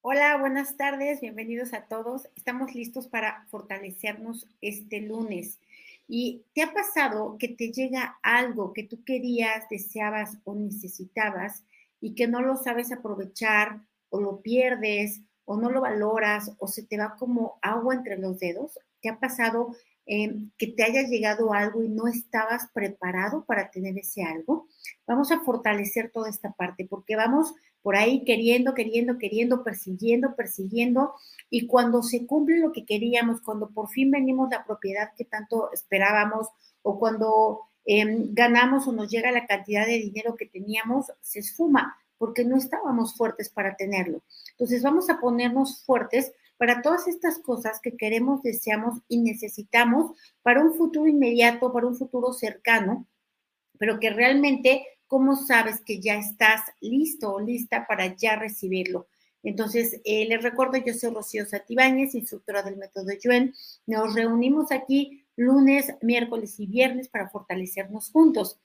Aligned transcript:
Hola, 0.00 0.36
buenas 0.38 0.76
tardes, 0.76 1.20
bienvenidos 1.20 1.74
a 1.74 1.82
todos. 1.82 2.28
Estamos 2.36 2.72
listos 2.72 3.08
para 3.08 3.44
fortalecernos 3.50 4.46
este 4.60 5.00
lunes. 5.00 5.58
¿Y 6.06 6.44
te 6.54 6.62
ha 6.62 6.72
pasado 6.72 7.36
que 7.36 7.48
te 7.48 7.72
llega 7.72 8.16
algo 8.22 8.72
que 8.72 8.84
tú 8.84 9.02
querías, 9.02 9.68
deseabas 9.68 10.38
o 10.44 10.54
necesitabas 10.54 11.64
y 12.00 12.14
que 12.14 12.28
no 12.28 12.42
lo 12.42 12.54
sabes 12.56 12.92
aprovechar 12.92 13.80
o 14.08 14.20
lo 14.20 14.40
pierdes 14.40 15.20
o 15.44 15.56
no 15.60 15.68
lo 15.68 15.80
valoras 15.80 16.52
o 16.58 16.68
se 16.68 16.84
te 16.84 16.96
va 16.96 17.16
como 17.16 17.58
agua 17.60 17.96
entre 17.96 18.18
los 18.18 18.38
dedos? 18.38 18.78
¿Te 19.02 19.08
ha 19.08 19.18
pasado 19.18 19.74
Em, 20.10 20.50
que 20.56 20.68
te 20.68 20.84
haya 20.84 21.02
llegado 21.02 21.52
algo 21.52 21.82
y 21.82 21.88
no 21.90 22.08
estabas 22.08 22.68
preparado 22.72 23.44
para 23.44 23.70
tener 23.70 23.98
ese 23.98 24.22
algo. 24.22 24.66
Vamos 25.06 25.30
a 25.30 25.40
fortalecer 25.40 26.10
toda 26.10 26.30
esta 26.30 26.52
parte 26.52 26.86
porque 26.88 27.14
vamos 27.14 27.52
por 27.82 27.94
ahí 27.94 28.24
queriendo, 28.24 28.72
queriendo, 28.72 29.18
queriendo, 29.18 29.62
persiguiendo, 29.62 30.34
persiguiendo 30.34 31.12
y 31.50 31.66
cuando 31.66 32.02
se 32.02 32.24
cumple 32.26 32.58
lo 32.58 32.72
que 32.72 32.86
queríamos, 32.86 33.42
cuando 33.42 33.68
por 33.68 33.90
fin 33.90 34.10
venimos 34.10 34.48
la 34.50 34.64
propiedad 34.64 35.12
que 35.14 35.26
tanto 35.26 35.70
esperábamos 35.72 36.48
o 36.80 36.98
cuando 36.98 37.60
em, 37.84 38.32
ganamos 38.32 38.88
o 38.88 38.92
nos 38.92 39.10
llega 39.10 39.30
la 39.30 39.46
cantidad 39.46 39.84
de 39.84 39.98
dinero 39.98 40.36
que 40.36 40.46
teníamos, 40.46 41.12
se 41.20 41.40
esfuma 41.40 41.98
porque 42.16 42.46
no 42.46 42.56
estábamos 42.56 43.14
fuertes 43.14 43.50
para 43.50 43.76
tenerlo. 43.76 44.22
Entonces 44.52 44.82
vamos 44.82 45.10
a 45.10 45.20
ponernos 45.20 45.84
fuertes 45.84 46.32
para 46.58 46.82
todas 46.82 47.06
estas 47.08 47.38
cosas 47.38 47.80
que 47.80 47.96
queremos, 47.96 48.42
deseamos 48.42 49.00
y 49.08 49.18
necesitamos 49.18 50.16
para 50.42 50.60
un 50.60 50.74
futuro 50.74 51.06
inmediato, 51.06 51.72
para 51.72 51.86
un 51.86 51.96
futuro 51.96 52.32
cercano, 52.32 53.06
pero 53.78 54.00
que 54.00 54.10
realmente, 54.10 54.84
¿cómo 55.06 55.36
sabes 55.36 55.80
que 55.80 56.00
ya 56.00 56.16
estás 56.16 56.62
listo 56.80 57.32
o 57.32 57.40
lista 57.40 57.86
para 57.86 58.14
ya 58.16 58.36
recibirlo? 58.36 59.06
Entonces, 59.44 60.00
eh, 60.04 60.26
les 60.26 60.42
recuerdo, 60.42 60.78
yo 60.78 60.92
soy 60.94 61.14
Rocío 61.14 61.46
Satibáñez, 61.46 62.16
instructora 62.16 62.62
del 62.62 62.76
método 62.76 63.12
Yuen. 63.22 63.54
Nos 63.86 64.14
reunimos 64.14 64.72
aquí 64.72 65.24
lunes, 65.36 65.94
miércoles 66.02 66.58
y 66.58 66.66
viernes 66.66 67.08
para 67.08 67.30
fortalecernos 67.30 68.10
juntos. 68.10 68.58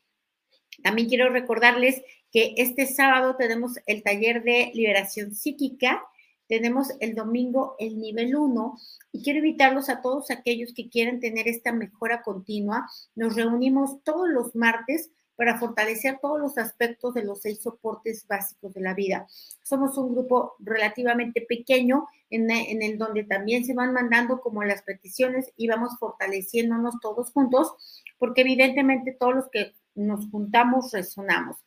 También 0.82 1.08
quiero 1.08 1.30
recordarles 1.30 2.02
que 2.32 2.56
este 2.58 2.88
sábado 2.88 3.36
tenemos 3.36 3.74
el 3.86 4.02
taller 4.02 4.42
de 4.42 4.72
liberación 4.74 5.36
psíquica 5.36 6.04
tenemos 6.48 6.90
el 7.00 7.16
domingo 7.16 7.76
el 7.80 8.00
nivel 8.00 8.36
1 8.36 8.78
y 9.12 9.24
quiero 9.24 9.40
invitarlos 9.40 9.90
a 9.90 10.02
todos 10.02 10.32
aquellos 10.32 10.74
que 10.74 10.90
quieren 10.90 11.20
tener 11.20 11.48
esta 11.48 11.72
mejora 11.72 12.22
continua. 12.22 12.88
Nos 13.16 13.36
reunimos 13.36 14.04
todos 14.04 14.30
los 14.30 14.56
martes 14.56 15.12
para 15.36 15.58
fortalecer 15.58 16.20
todos 16.22 16.40
los 16.40 16.58
aspectos 16.58 17.14
de 17.14 17.24
los 17.24 17.42
seis 17.42 17.62
soportes 17.62 18.28
básicos 18.28 18.74
de 18.74 18.82
la 18.82 18.94
vida. 18.94 19.28
Somos 19.64 19.98
un 19.98 20.14
grupo 20.14 20.54
relativamente 20.60 21.42
pequeño 21.42 22.08
en, 22.30 22.50
el 22.52 22.98
donde 22.98 23.24
también 23.24 23.66
se 23.66 23.74
van 23.74 23.94
mandando 23.94 24.42
como 24.42 24.64
las 24.64 24.84
peticiones 24.84 25.52
y 25.58 25.68
vamos 25.68 25.98
fortaleciéndonos 26.00 27.00
todos 27.02 27.32
juntos, 27.32 27.74
porque 28.18 28.42
evidentemente 28.42 29.16
todos 29.20 29.36
los 29.36 29.50
que 29.50 29.74
nos 29.96 30.30
juntamos 30.30 30.92
resonamos. 30.92 31.58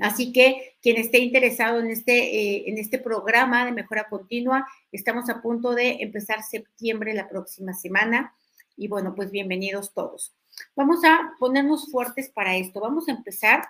Así 0.00 0.32
que 0.32 0.76
quien 0.80 0.96
esté 0.96 1.18
interesado 1.18 1.78
en 1.78 1.90
este, 1.90 2.14
eh, 2.14 2.64
en 2.66 2.78
este 2.78 2.98
programa 2.98 3.64
de 3.66 3.72
mejora 3.72 4.08
continua, 4.08 4.66
estamos 4.90 5.28
a 5.28 5.42
punto 5.42 5.74
de 5.74 5.98
empezar 6.00 6.42
septiembre 6.42 7.12
la 7.12 7.28
próxima 7.28 7.74
semana. 7.74 8.34
Y 8.76 8.88
bueno, 8.88 9.14
pues 9.14 9.30
bienvenidos 9.30 9.92
todos. 9.92 10.34
Vamos 10.74 11.04
a 11.04 11.34
ponernos 11.38 11.90
fuertes 11.90 12.30
para 12.30 12.56
esto. 12.56 12.80
Vamos 12.80 13.08
a 13.08 13.12
empezar 13.12 13.68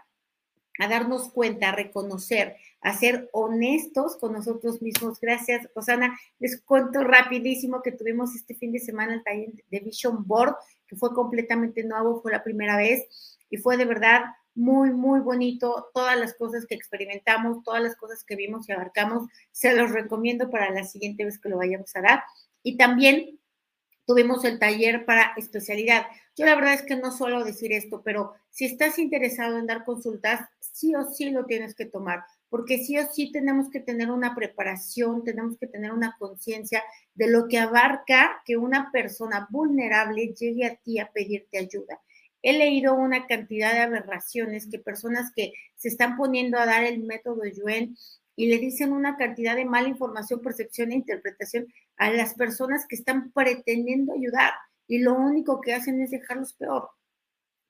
a 0.78 0.89
darnos 0.89 1.31
cuenta, 1.33 1.69
a 1.69 1.73
reconocer, 1.73 2.56
a 2.81 2.97
ser 2.97 3.28
honestos 3.33 4.17
con 4.17 4.33
nosotros 4.33 4.81
mismos. 4.81 5.20
Gracias, 5.20 5.69
Rosana. 5.75 6.19
Les 6.39 6.61
cuento 6.61 7.03
rapidísimo 7.03 7.83
que 7.83 7.93
tuvimos 7.93 8.34
este 8.34 8.55
fin 8.55 8.73
de 8.73 8.78
semana 8.78 9.15
el 9.15 9.25
taller 9.25 9.53
de 9.70 9.81
Vision 9.81 10.27
Board, 10.27 10.54
que 10.87 10.97
fue 10.97 11.12
completamente 11.15 11.83
nuevo, 11.84 12.22
fue 12.22 12.33
la 12.33 12.44
primera 12.44 12.77
vez 12.77 13.39
y 13.50 13.59
fue 13.59 13.77
de 13.77 13.84
verdad 13.84 14.22
muy, 14.55 14.91
muy 14.91 15.21
bonito. 15.21 15.91
Todas 15.95 16.19
las 16.19 16.35
cosas 16.35 16.67
que 16.67 16.75
experimentamos, 16.75 17.63
todas 17.65 17.83
las 17.83 17.97
cosas 17.97 18.25
que 18.25 18.37
vimos 18.37 18.69
y 18.69 18.73
abarcamos, 18.73 19.29
se 19.51 19.75
los 19.75 19.91
recomiendo 19.91 20.51
para 20.51 20.71
la 20.71 20.85
siguiente 20.85 21.25
vez 21.25 21.39
que 21.39 21.49
lo 21.49 21.59
vayamos 21.59 21.95
a 21.97 22.03
dar. 22.03 22.23
Y 22.63 22.77
también 22.77 23.39
tuvimos 24.07 24.45
el 24.45 24.59
taller 24.59 25.05
para 25.05 25.33
especialidad. 25.37 26.07
Yo 26.37 26.45
la 26.45 26.55
verdad 26.55 26.75
es 26.75 26.83
que 26.83 26.97
no 26.97 27.13
suelo 27.13 27.45
decir 27.45 27.73
esto, 27.73 28.03
pero 28.03 28.35
si 28.51 28.65
estás 28.65 28.99
interesado 28.99 29.59
en 29.59 29.67
dar 29.67 29.85
consultas, 29.85 30.41
sí 30.61 30.95
o 30.95 31.05
sí 31.05 31.31
lo 31.31 31.47
tienes 31.47 31.75
que 31.75 31.87
tomar, 31.87 32.25
porque 32.49 32.79
sí 32.79 32.99
o 32.99 33.07
sí 33.07 33.31
tenemos 33.31 33.71
que 33.71 33.81
tener 33.81 34.11
una 34.11 34.34
preparación, 34.34 35.25
tenemos 35.25 35.57
que 35.59 35.67
tener 35.67 35.93
una 35.93 36.17
conciencia 36.19 36.83
de 37.15 37.31
lo 37.31 37.49
que 37.49 37.59
abarca 37.59 38.43
que 38.45 38.57
una 38.57 38.91
persona 38.91 39.47
vulnerable 39.51 40.34
llegue 40.34 40.67
a 40.67 40.77
ti 40.77 40.99
a 40.99 41.11
pedirte 41.13 41.59
ayuda 41.59 42.01
he 42.42 42.53
leído 42.53 42.94
una 42.94 43.26
cantidad 43.26 43.72
de 43.72 43.80
aberraciones 43.80 44.69
que 44.69 44.78
personas 44.78 45.32
que 45.34 45.53
se 45.76 45.88
están 45.88 46.16
poniendo 46.16 46.58
a 46.58 46.66
dar 46.66 46.84
el 46.84 47.03
método 47.03 47.42
Yuen 47.44 47.97
y 48.36 48.47
le 48.47 48.58
dicen 48.58 48.92
una 48.92 49.16
cantidad 49.16 49.56
de 49.56 49.64
mala 49.64 49.88
información, 49.88 50.41
percepción 50.41 50.92
e 50.92 50.97
interpretación 50.97 51.66
a 51.97 52.10
las 52.10 52.34
personas 52.34 52.86
que 52.88 52.97
están 52.97 53.30
pretendiendo 53.32 54.12
ayudar 54.12 54.53
y 54.88 54.98
lo 54.98 55.14
único 55.14 55.60
que 55.60 55.75
hacen 55.75 56.00
es 56.03 56.10
dejarlos 56.10 56.54
peor. 56.54 56.91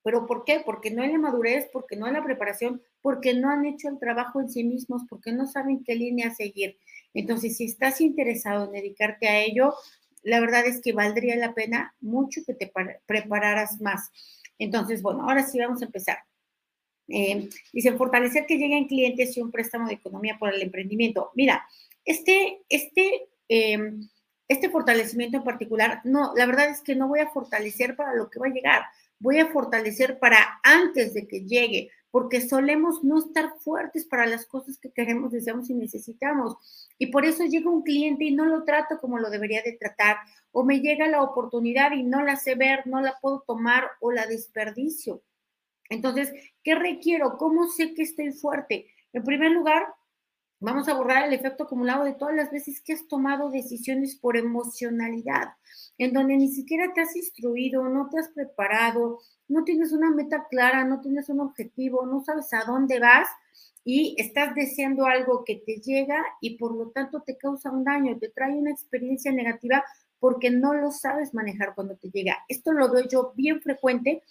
¿Pero 0.03 0.27
por 0.27 0.45
qué? 0.45 0.63
Porque 0.65 0.91
no 0.91 1.03
hay 1.03 1.13
la 1.13 1.19
madurez, 1.19 1.69
porque 1.73 1.97
no 1.97 2.07
hay 2.07 2.13
la 2.13 2.25
preparación, 2.25 2.83
porque 3.01 3.35
no 3.35 3.51
han 3.51 3.65
hecho 3.67 3.89
el 3.89 3.99
trabajo 3.99 4.41
en 4.41 4.51
sí 4.51 4.65
mismos, 4.65 5.03
porque 5.09 5.33
no 5.33 5.47
saben 5.47 5.85
qué 5.85 5.95
línea 5.95 6.35
seguir. 6.35 6.79
Entonces, 7.15 7.57
si 7.57 7.67
estás 7.67 8.01
interesado 8.01 8.65
en 8.65 8.73
dedicarte 8.73 9.29
a 9.29 9.41
ello, 9.41 9.75
la 10.23 10.41
verdad 10.41 10.67
es 10.67 10.81
que 10.81 10.93
valdría 10.93 11.37
la 11.37 11.55
pena 11.55 11.95
mucho 12.01 12.41
que 12.47 12.55
te 12.55 12.73
prepararas 13.07 13.81
más. 13.81 14.11
Entonces, 14.63 15.03
bueno, 15.03 15.23
ahora 15.23 15.45
sí 15.45 15.59
vamos 15.59 15.83
a 15.83 15.87
empezar. 15.87 16.19
Eh, 17.09 17.49
fortalecer 17.99 18.47
que 18.47 18.57
lleguen 18.57 18.87
clientes 18.87 19.37
y 19.37 19.41
un 19.41 19.51
préstamo 19.51 19.89
de 19.89 19.95
economía 19.95 20.37
por 20.39 20.55
el 20.55 20.63
emprendimiento. 20.63 21.31
Mira, 21.35 21.67
este, 22.05 22.63
este, 22.69 23.29
em, 23.49 24.09
este 24.49 24.71
fortalecimiento 24.71 25.39
en 25.39 25.45
particular, 25.45 26.01
no, 26.05 26.33
la 26.35 26.47
verdad 26.47 26.71
es 26.71 26.81
que 26.81 26.95
no 26.95 27.09
voy 27.09 27.21
a 27.21 27.31
fortalecer 27.31 27.97
para 27.97 28.15
lo 28.15 28.31
que 28.31 28.39
va 28.39 28.47
a 28.47 28.53
llegar, 28.53 28.83
voy 29.19 29.39
a 29.39 29.51
fortalecer 29.51 30.19
para 30.19 30.61
antes 30.63 31.15
de 31.15 31.27
que 31.27 31.41
llegue, 31.41 31.91
porque 32.13 32.43
solemos 32.43 33.03
no 33.03 33.19
estar 33.19 33.59
fuertes 33.59 34.05
para 34.05 34.27
las 34.27 34.45
cosas 34.47 34.79
que 34.79 34.93
queremos, 34.93 35.33
deseamos 35.33 35.71
y 35.71 35.75
necesitamos. 35.75 36.57
Y 36.99 37.07
por 37.07 37.25
eso 37.25 37.45
llega 37.45 37.71
un 37.71 37.83
cliente 37.83 38.25
y 38.25 38.35
no 38.35 38.45
lo 38.45 38.65
trato 38.65 38.99
como 39.01 39.19
lo 39.19 39.31
debería 39.31 39.63
de 39.63 39.73
tratar, 39.73 40.19
o 40.53 40.63
me 40.63 40.81
llega 40.81 41.09
la 41.09 41.23
oportunidad 41.23 41.93
y 41.93 42.03
no 42.05 42.23
la 42.23 42.37
sé 42.37 42.55
ver, 42.55 42.87
no 42.87 43.01
la 43.01 43.19
puedo 43.21 43.43
tomar 43.47 43.85
o 44.01 44.13
la 44.13 44.27
desperdicio. 44.27 45.23
Entonces, 45.89 46.31
¿qué 46.63 46.75
requiero? 46.75 47.39
¿Cómo 47.39 47.69
sé 47.69 47.95
que 47.95 48.03
estoy 48.03 48.31
fuerte? 48.33 48.89
En 49.15 49.25
primer 49.25 49.51
lugar, 49.51 49.87
vamos 50.63 50.89
a 50.89 50.95
borrar 50.95 51.27
el 51.27 51.33
efecto 51.33 51.65
acumulado 51.65 52.05
de 52.05 52.15
todas 52.15 52.35
las 52.35 52.51
veces 52.51 52.81
que 52.81 52.93
has 52.93 53.07
tomado 53.09 53.51
decisiones 53.51 54.15
por 54.15 54.37
emocionalidad, 54.37 55.55
en 55.99 56.13
donde 56.13 56.37
ni 56.37 56.49
siquiera 56.49 56.93
te 56.95 57.01
has 57.01 57.17
instruido, 57.17 57.89
no 57.89 58.09
te 58.09 58.21
has 58.21 58.29
preparado, 58.29 59.19
no 59.49 59.65
tienes 59.65 59.93
una 59.93 60.11
meta 60.11 60.47
clara, 60.49 60.85
no 60.85 61.01
tienes 61.01 61.29
un 61.29 61.41
objetivo, 61.41 62.07
no 62.07 62.23
sabes 62.25 62.53
a 62.55 62.65
dónde 62.65 63.01
vas 63.01 63.29
y 63.85 64.15
estás 64.19 64.55
deseando 64.55 65.07
algo 65.07 65.45
que 65.45 65.57
te 65.57 65.81
llega 65.81 66.25
y 66.41 66.57
por 66.57 66.77
lo 66.77 66.91
tanto 66.91 67.23
te 67.23 67.37
causa 67.37 67.71
un 67.71 67.83
daño, 67.83 68.19
te 68.19 68.29
trae 68.29 68.55
una 68.55 68.71
experiencia 68.71 69.33
negativa 69.33 69.83
porque 70.21 70.51
no 70.51 70.75
lo 70.75 70.93
sabes 70.93 71.35
manejar 71.35 71.75
cuando 71.75 71.97
te 71.97 72.09
llega. 72.09 72.39
Esto 72.49 72.73
lo 72.73 72.89
veo 72.89 73.09
yo 73.09 73.33
bien 73.35 73.61
frecuente 73.61 74.23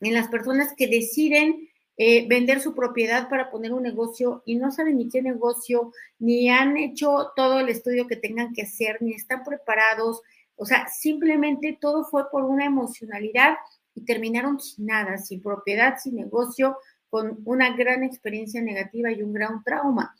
en 0.00 0.14
las 0.14 0.28
personas 0.28 0.72
que 0.74 0.86
deciden 0.86 1.68
eh, 1.96 2.26
vender 2.28 2.60
su 2.60 2.74
propiedad 2.74 3.28
para 3.28 3.50
poner 3.50 3.72
un 3.72 3.82
negocio 3.82 4.42
y 4.46 4.56
no 4.56 4.70
saben 4.70 4.98
ni 4.98 5.08
qué 5.08 5.22
negocio, 5.22 5.92
ni 6.18 6.48
han 6.48 6.76
hecho 6.76 7.32
todo 7.36 7.60
el 7.60 7.68
estudio 7.68 8.06
que 8.06 8.16
tengan 8.16 8.52
que 8.52 8.62
hacer, 8.62 8.98
ni 9.00 9.12
están 9.12 9.44
preparados. 9.44 10.22
O 10.56 10.64
sea, 10.64 10.88
simplemente 10.88 11.76
todo 11.80 12.04
fue 12.04 12.30
por 12.30 12.44
una 12.44 12.64
emocionalidad 12.64 13.56
y 13.94 14.04
terminaron 14.04 14.60
sin 14.60 14.86
nada, 14.86 15.18
sin 15.18 15.42
propiedad, 15.42 15.98
sin 15.98 16.16
negocio, 16.16 16.78
con 17.10 17.40
una 17.44 17.76
gran 17.76 18.04
experiencia 18.04 18.62
negativa 18.62 19.10
y 19.10 19.22
un 19.22 19.32
gran 19.32 19.62
trauma. 19.64 20.14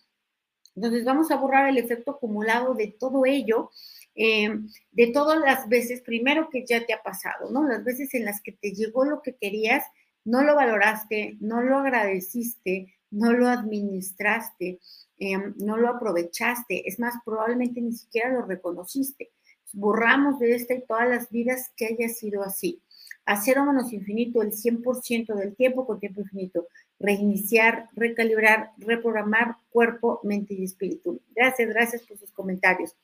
Entonces 0.74 1.04
vamos 1.04 1.30
a 1.30 1.36
borrar 1.36 1.68
el 1.68 1.78
efecto 1.78 2.12
acumulado 2.12 2.74
de 2.74 2.88
todo 2.98 3.24
ello, 3.26 3.70
eh, 4.14 4.50
de 4.92 5.06
todas 5.08 5.38
las 5.38 5.68
veces, 5.68 6.02
primero 6.02 6.48
que 6.50 6.64
ya 6.66 6.84
te 6.84 6.92
ha 6.92 7.02
pasado, 7.02 7.50
¿no? 7.50 7.66
Las 7.66 7.84
veces 7.84 8.12
en 8.14 8.24
las 8.24 8.40
que 8.42 8.52
te 8.52 8.72
llegó 8.72 9.04
lo 9.04 9.22
que 9.22 9.36
querías, 9.36 9.84
no 10.24 10.42
lo 10.42 10.54
valoraste, 10.54 11.36
no 11.40 11.62
lo 11.62 11.78
agradeciste, 11.78 12.94
no 13.10 13.32
lo 13.32 13.48
administraste, 13.48 14.80
eh, 15.18 15.38
no 15.56 15.76
lo 15.76 15.88
aprovechaste, 15.88 16.88
es 16.88 16.98
más, 16.98 17.14
probablemente 17.24 17.80
ni 17.80 17.92
siquiera 17.92 18.32
lo 18.32 18.46
reconociste. 18.46 19.30
Borramos 19.72 20.38
de 20.38 20.54
esta 20.54 20.74
y 20.74 20.84
todas 20.86 21.08
las 21.08 21.30
vidas 21.30 21.70
que 21.76 21.86
haya 21.86 22.08
sido 22.08 22.42
así. 22.42 22.80
a 23.26 23.40
cero 23.40 23.64
menos 23.64 23.92
infinito 23.92 24.42
el 24.42 24.50
100% 24.50 25.34
del 25.36 25.54
tiempo 25.54 25.86
con 25.86 26.00
tiempo 26.00 26.20
infinito. 26.20 26.66
Reiniciar, 26.98 27.88
recalibrar, 27.94 28.72
reprogramar 28.78 29.56
cuerpo, 29.68 30.20
mente 30.24 30.54
y 30.54 30.64
espíritu. 30.64 31.20
Gracias, 31.34 31.68
gracias 31.68 32.02
por 32.02 32.18
sus 32.18 32.32
comentarios. 32.32 32.96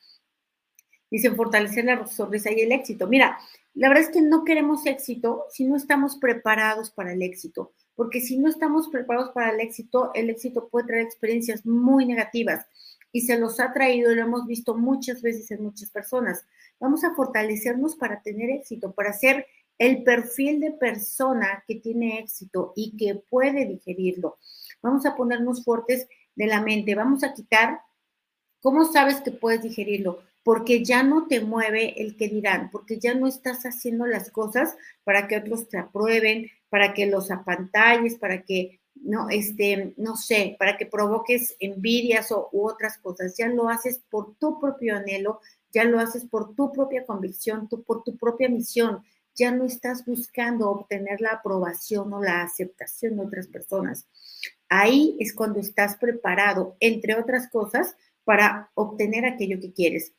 Dicen 1.10 1.36
fortalecer 1.36 1.84
la 1.84 2.06
sonrisa 2.06 2.50
y 2.50 2.60
el 2.60 2.72
éxito. 2.72 3.06
Mira, 3.06 3.38
la 3.74 3.88
verdad 3.88 4.04
es 4.04 4.10
que 4.10 4.22
no 4.22 4.44
queremos 4.44 4.86
éxito 4.86 5.44
si 5.50 5.64
no 5.64 5.76
estamos 5.76 6.16
preparados 6.16 6.90
para 6.90 7.12
el 7.12 7.22
éxito, 7.22 7.72
porque 7.94 8.20
si 8.20 8.38
no 8.38 8.48
estamos 8.48 8.88
preparados 8.88 9.30
para 9.30 9.50
el 9.50 9.60
éxito, 9.60 10.10
el 10.14 10.30
éxito 10.30 10.68
puede 10.68 10.86
traer 10.86 11.02
experiencias 11.02 11.64
muy 11.66 12.06
negativas 12.06 12.66
y 13.12 13.22
se 13.22 13.38
los 13.38 13.60
ha 13.60 13.72
traído 13.72 14.10
y 14.10 14.14
lo 14.14 14.22
hemos 14.22 14.46
visto 14.46 14.76
muchas 14.76 15.22
veces 15.22 15.50
en 15.50 15.62
muchas 15.62 15.90
personas. 15.90 16.44
Vamos 16.80 17.04
a 17.04 17.14
fortalecernos 17.14 17.96
para 17.96 18.20
tener 18.22 18.50
éxito, 18.50 18.92
para 18.92 19.12
ser 19.12 19.46
el 19.78 20.02
perfil 20.04 20.60
de 20.60 20.72
persona 20.72 21.64
que 21.66 21.76
tiene 21.76 22.18
éxito 22.18 22.72
y 22.76 22.96
que 22.96 23.14
puede 23.14 23.66
digerirlo. 23.66 24.38
Vamos 24.82 25.06
a 25.06 25.14
ponernos 25.16 25.64
fuertes 25.64 26.08
de 26.34 26.46
la 26.46 26.60
mente, 26.60 26.94
vamos 26.94 27.24
a 27.24 27.34
quitar, 27.34 27.80
¿cómo 28.60 28.84
sabes 28.84 29.20
que 29.20 29.30
puedes 29.30 29.62
digerirlo? 29.62 30.22
Porque 30.46 30.84
ya 30.84 31.02
no 31.02 31.26
te 31.26 31.40
mueve 31.40 32.00
el 32.00 32.16
que 32.16 32.28
dirán, 32.28 32.70
porque 32.70 33.00
ya 33.00 33.14
no 33.16 33.26
estás 33.26 33.64
haciendo 33.64 34.06
las 34.06 34.30
cosas 34.30 34.76
para 35.02 35.26
que 35.26 35.38
otros 35.38 35.68
te 35.68 35.76
aprueben, 35.76 36.48
para 36.68 36.94
que 36.94 37.06
los 37.06 37.32
apantalles, 37.32 38.14
para 38.14 38.44
que 38.44 38.78
no, 38.94 39.28
este, 39.28 39.92
no 39.96 40.16
sé, 40.16 40.54
para 40.56 40.76
que 40.76 40.86
provoques 40.86 41.56
envidias 41.58 42.30
o, 42.30 42.48
u 42.52 42.68
otras 42.68 42.96
cosas. 42.98 43.36
Ya 43.36 43.48
lo 43.48 43.68
haces 43.68 44.00
por 44.08 44.36
tu 44.36 44.60
propio 44.60 44.94
anhelo, 44.94 45.40
ya 45.72 45.82
lo 45.82 45.98
haces 45.98 46.24
por 46.24 46.54
tu 46.54 46.70
propia 46.70 47.04
convicción, 47.04 47.68
por 47.68 48.04
tu 48.04 48.16
propia 48.16 48.48
misión 48.48 49.02
ya 49.36 49.50
no 49.50 49.64
estás 49.64 50.04
buscando 50.06 50.70
obtener 50.70 51.20
la 51.20 51.32
aprobación 51.32 52.12
o 52.14 52.22
la 52.22 52.42
aceptación 52.42 53.16
de 53.16 53.22
otras 53.26 53.46
personas. 53.48 54.06
Ahí 54.68 55.16
es 55.20 55.34
cuando 55.34 55.60
estás 55.60 55.96
preparado, 55.98 56.76
entre 56.80 57.16
otras 57.16 57.48
cosas, 57.50 57.96
para 58.24 58.70
obtener 58.74 59.26
aquello 59.26 59.60
que 59.60 59.72
quieres. 59.72 60.12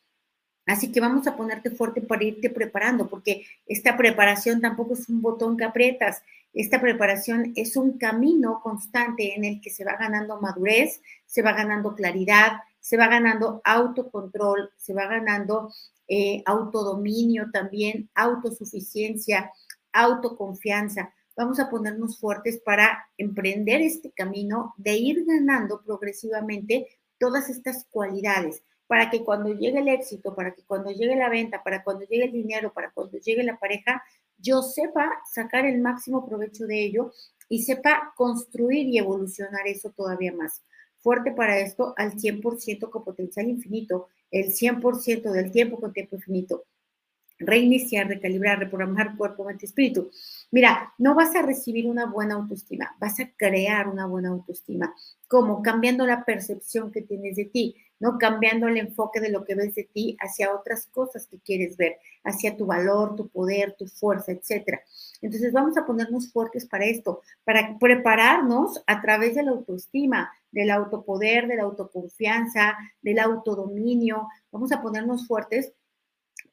Así 0.68 0.92
que 0.92 1.00
vamos 1.00 1.26
a 1.28 1.38
ponerte 1.38 1.72
fuerte 1.72 2.02
para 2.02 2.26
irte 2.26 2.50
preparando, 2.50 3.08
porque 3.08 3.46
esta 3.66 3.96
preparación 3.96 4.60
tampoco 4.60 4.94
es 4.94 5.08
un 5.08 5.22
botón 5.22 5.56
que 5.56 5.64
aprietas. 5.64 6.22
Esta 6.54 6.82
preparación 6.82 7.54
es 7.56 7.78
un 7.78 7.98
camino 7.98 8.60
constante 8.62 9.34
en 9.36 9.46
el 9.46 9.62
que 9.62 9.70
se 9.70 9.86
va 9.86 9.96
ganando 9.96 10.42
madurez, 10.42 11.02
se 11.26 11.42
va 11.42 11.54
ganando 11.54 11.96
claridad, 11.96 12.60
se 12.82 12.98
va 12.98 13.08
ganando 13.08 13.62
autocontrol, 13.64 14.70
se 14.76 14.94
va 14.94 15.08
ganando 15.08 15.72
eh, 16.10 16.44
autodominio 16.46 17.50
también, 17.54 18.10
autosuficiencia, 18.14 19.54
autoconfianza. 19.94 21.14
Vamos 21.38 21.62
a 21.62 21.70
ponernos 21.70 22.20
fuertes 22.20 22.60
para 22.60 23.08
emprender 23.18 23.80
este 23.80 24.12
camino 24.12 24.74
de 24.76 24.98
ir 24.98 25.24
ganando 25.26 25.82
progresivamente 25.82 26.88
todas 27.20 27.50
estas 27.50 27.86
cualidades 27.90 28.64
para 28.88 29.10
que 29.10 29.24
cuando 29.24 29.54
llegue 29.54 29.80
el 29.80 29.90
éxito, 29.90 30.34
para 30.34 30.54
que 30.54 30.64
cuando 30.64 30.92
llegue 30.92 31.16
la 31.16 31.30
venta, 31.30 31.62
para 31.62 31.84
cuando 31.84 32.06
llegue 32.06 32.26
el 32.26 32.32
dinero, 32.32 32.74
para 32.74 32.92
cuando 32.92 33.18
llegue 33.18 33.44
la 33.44 33.60
pareja, 33.60 34.02
yo 34.38 34.62
sepa 34.62 35.12
sacar 35.32 35.66
el 35.66 35.82
máximo 35.82 36.26
provecho 36.26 36.66
de 36.66 36.84
ello 36.84 37.12
y 37.50 37.64
sepa 37.64 38.14
construir 38.16 38.88
y 38.88 38.98
evolucionar 38.98 39.68
eso 39.68 39.92
todavía 39.92 40.34
más. 40.34 40.64
Fuerte 41.00 41.32
para 41.32 41.60
esto 41.60 41.94
al 41.98 42.14
100% 42.14 42.90
con 42.90 43.04
potencial 43.04 43.48
infinito 43.50 44.08
el 44.32 44.54
100% 44.54 45.32
del 45.32 45.52
tiempo 45.52 45.80
con 45.80 45.94
tiempo 45.94 46.16
infinito. 46.16 46.66
Reiniciar, 47.40 48.08
recalibrar, 48.08 48.58
reprogramar 48.60 49.16
cuerpo, 49.16 49.46
mente, 49.46 49.68
espíritu. 49.68 50.10
Mira, 50.50 50.94
no 50.98 51.14
vas 51.14 51.36
a 51.36 51.44
recibir 51.44 51.88
una 51.88 52.08
buena 52.08 52.36
autoestima, 52.36 52.96
vas 53.00 53.20
a 53.20 53.30
crear 53.36 53.88
una 53.88 54.08
buena 54.08 54.30
autoestima. 54.30 54.94
¿Cómo? 55.28 55.62
Cambiando 55.62 56.06
la 56.08 56.26
percepción 56.26 56.92
que 56.92 57.04
tienes 57.04 57.36
de 57.36 57.46
ti, 57.46 57.76
no 58.00 58.18
cambiando 58.18 58.68
el 58.68 58.78
enfoque 58.78 59.20
de 59.20 59.30
lo 59.30 59.44
que 59.46 59.56
ves 59.56 59.76
de 59.76 59.84
ti 59.84 60.18
hacia 60.20 60.54
otras 60.54 60.88
cosas 60.88 61.28
que 61.28 61.40
quieres 61.40 61.78
ver, 61.78 61.98
hacia 62.24 62.56
tu 62.56 62.66
valor, 62.66 63.16
tu 63.16 63.28
poder, 63.28 63.76
tu 63.78 63.88
fuerza, 63.88 64.32
etc. 64.32 64.80
Entonces 65.22 65.52
vamos 65.52 65.78
a 65.78 65.86
ponernos 65.86 66.32
fuertes 66.32 66.66
para 66.66 66.86
esto, 66.86 67.22
para 67.44 67.78
prepararnos 67.80 68.84
a 68.86 69.02
través 69.02 69.36
de 69.36 69.44
la 69.44 69.52
autoestima, 69.52 70.32
del 70.52 70.72
autopoder, 70.72 71.48
de 71.48 71.56
la 71.56 71.64
autoconfianza, 71.64 72.78
del 73.02 73.20
autodominio. 73.20 74.28
Vamos 74.52 74.72
a 74.72 74.82
ponernos 74.82 75.28
fuertes 75.28 75.74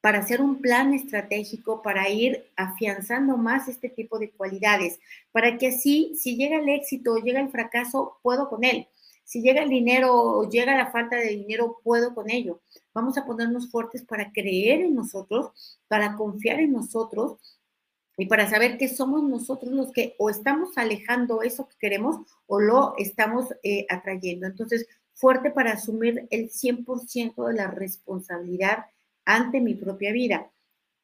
para 0.04 0.18
hacer 0.18 0.42
un 0.42 0.60
plan 0.60 0.92
estratégico, 0.92 1.80
para 1.80 2.10
ir 2.10 2.44
afianzando 2.56 3.38
más 3.38 3.68
este 3.68 3.88
tipo 3.88 4.18
de 4.18 4.30
cualidades, 4.30 5.00
para 5.32 5.56
que 5.56 5.68
así, 5.68 6.12
si 6.14 6.36
llega 6.36 6.58
el 6.58 6.68
éxito 6.68 7.14
o 7.14 7.18
llega 7.18 7.40
el 7.40 7.48
fracaso, 7.48 8.18
puedo 8.22 8.50
con 8.50 8.64
él. 8.64 8.86
Si 9.24 9.40
llega 9.40 9.62
el 9.62 9.70
dinero 9.70 10.14
o 10.14 10.48
llega 10.48 10.76
la 10.76 10.90
falta 10.90 11.16
de 11.16 11.30
dinero, 11.30 11.80
puedo 11.82 12.14
con 12.14 12.30
ello. 12.30 12.60
Vamos 12.92 13.18
a 13.18 13.24
ponernos 13.24 13.70
fuertes 13.70 14.04
para 14.04 14.30
creer 14.32 14.82
en 14.82 14.94
nosotros, 14.94 15.78
para 15.88 16.14
confiar 16.14 16.60
en 16.60 16.72
nosotros 16.72 17.38
y 18.16 18.26
para 18.26 18.48
saber 18.48 18.78
que 18.78 18.88
somos 18.88 19.22
nosotros 19.24 19.72
los 19.72 19.92
que 19.92 20.14
o 20.18 20.30
estamos 20.30 20.76
alejando 20.76 21.42
eso 21.42 21.68
que 21.68 21.76
queremos 21.78 22.18
o 22.46 22.60
lo 22.60 22.94
estamos 22.98 23.48
eh, 23.62 23.86
atrayendo. 23.88 24.46
Entonces, 24.46 24.86
fuerte 25.14 25.50
para 25.50 25.72
asumir 25.72 26.26
el 26.30 26.50
100% 26.50 27.48
de 27.48 27.54
la 27.54 27.68
responsabilidad 27.68 28.86
ante 29.24 29.60
mi 29.60 29.74
propia 29.74 30.12
vida, 30.12 30.50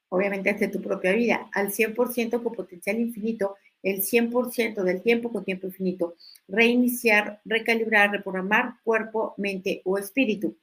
obviamente 0.08 0.50
ante 0.50 0.68
tu 0.68 0.82
propia 0.82 1.12
vida, 1.12 1.48
al 1.52 1.72
100% 1.72 2.42
con 2.42 2.52
potencial 2.52 2.98
infinito, 2.98 3.56
el 3.82 4.02
100% 4.02 4.82
del 4.82 5.02
tiempo 5.02 5.32
con 5.32 5.44
tiempo 5.44 5.66
infinito, 5.66 6.14
reiniciar, 6.48 7.40
recalibrar, 7.44 8.10
reprogramar 8.10 8.74
cuerpo, 8.84 9.34
mente 9.36 9.82
o 9.84 9.98
espíritu. 9.98 10.56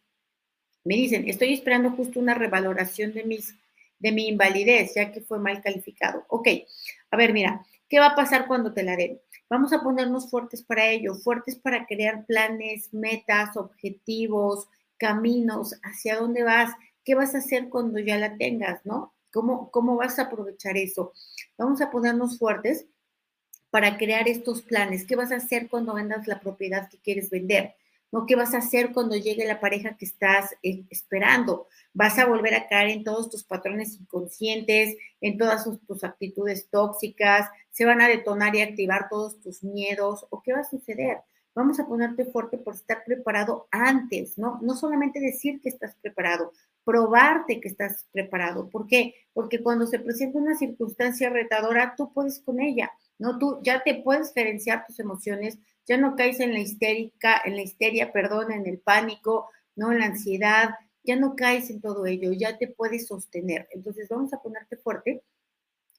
Me 0.83 0.95
dicen, 0.95 1.27
estoy 1.27 1.53
esperando 1.53 1.91
justo 1.91 2.19
una 2.19 2.33
revaloración 2.33 3.13
de 3.13 3.23
mis 3.23 3.55
de 3.99 4.11
mi 4.11 4.27
invalidez, 4.27 4.93
ya 4.95 5.11
que 5.11 5.21
fue 5.21 5.39
mal 5.39 5.61
calificado. 5.61 6.25
Ok, 6.29 6.47
a 7.11 7.17
ver, 7.17 7.33
mira, 7.33 7.65
¿qué 7.89 7.99
va 7.99 8.07
a 8.07 8.15
pasar 8.15 8.47
cuando 8.47 8.73
te 8.73 8.83
la 8.83 8.95
den? 8.95 9.19
Vamos 9.49 9.73
a 9.73 9.81
ponernos 9.81 10.29
fuertes 10.29 10.61
para 10.63 10.87
ello, 10.87 11.15
fuertes 11.15 11.55
para 11.55 11.85
crear 11.85 12.25
planes, 12.25 12.93
metas, 12.93 13.55
objetivos, 13.55 14.67
caminos, 14.97 15.75
hacia 15.83 16.17
dónde 16.17 16.43
vas, 16.43 16.73
qué 17.03 17.15
vas 17.15 17.33
a 17.33 17.39
hacer 17.39 17.69
cuando 17.69 17.99
ya 17.99 18.17
la 18.17 18.35
tengas, 18.37 18.85
¿no? 18.85 19.13
¿Cómo, 19.31 19.71
cómo 19.71 19.95
vas 19.95 20.19
a 20.19 20.23
aprovechar 20.23 20.77
eso? 20.77 21.13
Vamos 21.57 21.81
a 21.81 21.91
ponernos 21.91 22.37
fuertes 22.37 22.85
para 23.77 23.95
crear 23.99 24.27
estos 24.27 24.63
planes. 24.63 25.05
¿Qué 25.05 25.15
vas 25.15 25.31
a 25.31 25.35
hacer 25.35 25.67
cuando 25.69 25.93
vendas 25.93 26.25
la 26.25 26.39
propiedad 26.39 26.89
que 26.89 26.97
quieres 26.97 27.29
vender? 27.29 27.75
¿no? 28.11 28.25
¿Qué 28.25 28.35
vas 28.35 28.55
a 28.55 28.57
hacer 28.57 28.91
cuando 28.91 29.15
llegue 29.15 29.45
la 29.45 29.59
pareja 29.59 29.95
que 29.97 30.05
estás 30.05 30.55
eh, 30.63 30.85
esperando? 30.89 31.67
¿Vas 31.93 32.17
a 32.17 32.25
volver 32.25 32.55
a 32.55 32.67
caer 32.67 32.89
en 32.89 33.03
todos 33.03 33.29
tus 33.29 33.43
patrones 33.43 33.99
inconscientes, 34.01 34.97
en 35.21 35.37
todas 35.37 35.69
tus 35.85 36.03
actitudes 36.03 36.69
tóxicas? 36.71 37.51
¿Se 37.69 37.85
van 37.85 38.01
a 38.01 38.07
detonar 38.07 38.55
y 38.55 38.63
activar 38.63 39.09
todos 39.11 39.39
tus 39.41 39.63
miedos? 39.63 40.25
¿O 40.31 40.41
qué 40.41 40.53
va 40.53 40.61
a 40.61 40.63
suceder? 40.63 41.19
Vamos 41.53 41.79
a 41.79 41.85
ponerte 41.85 42.25
fuerte 42.25 42.57
por 42.57 42.73
estar 42.73 43.03
preparado 43.05 43.67
antes, 43.69 44.39
¿no? 44.39 44.57
No 44.63 44.75
solamente 44.75 45.19
decir 45.19 45.61
que 45.61 45.69
estás 45.69 45.95
preparado, 46.01 46.51
probarte 46.83 47.61
que 47.61 47.67
estás 47.67 48.07
preparado. 48.11 48.69
¿Por 48.71 48.87
qué? 48.87 49.13
Porque 49.33 49.61
cuando 49.61 49.85
se 49.85 49.99
presenta 49.99 50.39
una 50.39 50.57
circunstancia 50.57 51.29
retadora, 51.29 51.93
tú 51.95 52.11
puedes 52.11 52.39
con 52.39 52.59
ella, 52.59 52.91
¿no? 53.19 53.37
Tú 53.37 53.59
ya 53.63 53.83
te 53.83 53.95
puedes 53.95 54.33
gerenciar 54.33 54.85
tus 54.85 54.99
emociones, 54.99 55.57
ya 55.85 55.97
no 55.97 56.15
caes 56.15 56.39
en 56.39 56.53
la 56.53 56.59
histérica, 56.59 57.41
en 57.43 57.55
la 57.55 57.61
histeria, 57.61 58.11
perdón, 58.11 58.51
en 58.51 58.65
el 58.67 58.79
pánico, 58.79 59.49
no 59.75 59.91
en 59.91 59.99
la 59.99 60.07
ansiedad, 60.07 60.71
ya 61.03 61.15
no 61.15 61.35
caes 61.35 61.69
en 61.69 61.79
todo 61.81 62.05
ello, 62.05 62.33
ya 62.33 62.57
te 62.57 62.67
puedes 62.67 63.07
sostener. 63.07 63.67
Entonces 63.71 64.09
vamos 64.09 64.33
a 64.33 64.41
ponerte 64.41 64.75
fuerte 64.75 65.23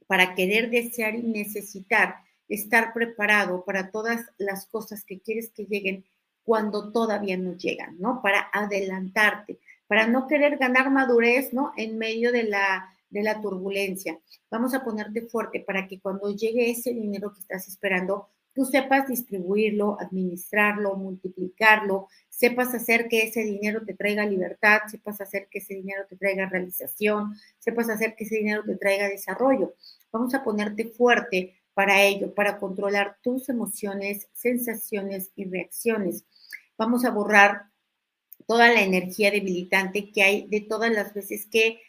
para 0.06 0.34
querer, 0.34 0.70
desear 0.70 1.14
y 1.14 1.22
necesitar 1.22 2.16
estar 2.48 2.92
preparado 2.92 3.64
para 3.64 3.90
todas 3.90 4.26
las 4.38 4.66
cosas 4.66 5.04
que 5.04 5.20
quieres 5.20 5.50
que 5.50 5.64
lleguen 5.64 6.04
cuando 6.42 6.92
todavía 6.92 7.37
no 7.37 7.54
llegan, 7.56 7.96
¿no? 7.98 8.22
Para 8.22 8.48
adelantarte, 8.52 9.58
para 9.87 10.06
no 10.06 10.26
querer 10.26 10.56
ganar 10.56 10.90
madurez, 10.90 11.52
¿no? 11.52 11.72
En 11.76 11.98
medio 11.98 12.32
de 12.32 12.44
la, 12.44 12.90
de 13.11 13.23
la 13.23 13.41
turbulencia. 13.41 14.19
Vamos 14.50 14.75
a 14.75 14.85
ponerte 14.85 15.23
fuerte 15.23 15.61
para 15.61 15.87
que 15.87 16.00
cuando 16.00 16.35
llegue 16.35 16.71
ese 16.71 16.93
dinero 16.93 17.33
que 17.33 17.41
estás 17.41 17.69
esperando, 17.69 18.29
tú 18.59 18.65
sepas 18.65 19.07
distribuirlo, 19.07 19.97
administrarlo, 20.00 20.97
multiplicarlo, 20.97 22.09
sepas 22.29 22.75
hacer 22.75 23.09
que 23.09 23.23
ese 23.23 23.45
dinero 23.45 23.85
te 23.85 23.95
traiga 23.95 24.27
libertad, 24.27 24.81
sepas 24.91 25.21
hacer 25.21 25.49
que 25.49 25.59
ese 25.59 25.75
dinero 25.75 26.07
te 26.09 26.17
traiga 26.17 26.49
realización, 26.49 27.35
sepas 27.59 27.88
hacer 27.88 28.17
que 28.17 28.25
ese 28.25 28.37
dinero 28.37 28.65
te 28.65 28.77
traiga 28.77 29.09
desarrollo. 29.09 29.75
Vamos 30.11 30.35
a 30.35 30.43
ponerte 30.43 30.87
fuerte 30.87 31.55
para 31.73 32.03
ello, 32.03 32.35
para 32.35 32.59
controlar 32.59 33.19
tus 33.23 33.49
emociones, 33.49 34.27
sensaciones 34.33 35.31
y 35.37 35.45
reacciones. 35.45 36.25
Vamos 36.77 37.05
a 37.05 37.11
borrar 37.11 37.67
toda 38.49 38.73
la 38.73 38.83
energía 38.83 39.31
debilitante 39.31 40.11
que 40.11 40.23
hay 40.23 40.49
de 40.49 40.62
todas 40.62 40.91
las 40.91 41.15
veces 41.15 41.47
que 41.47 41.81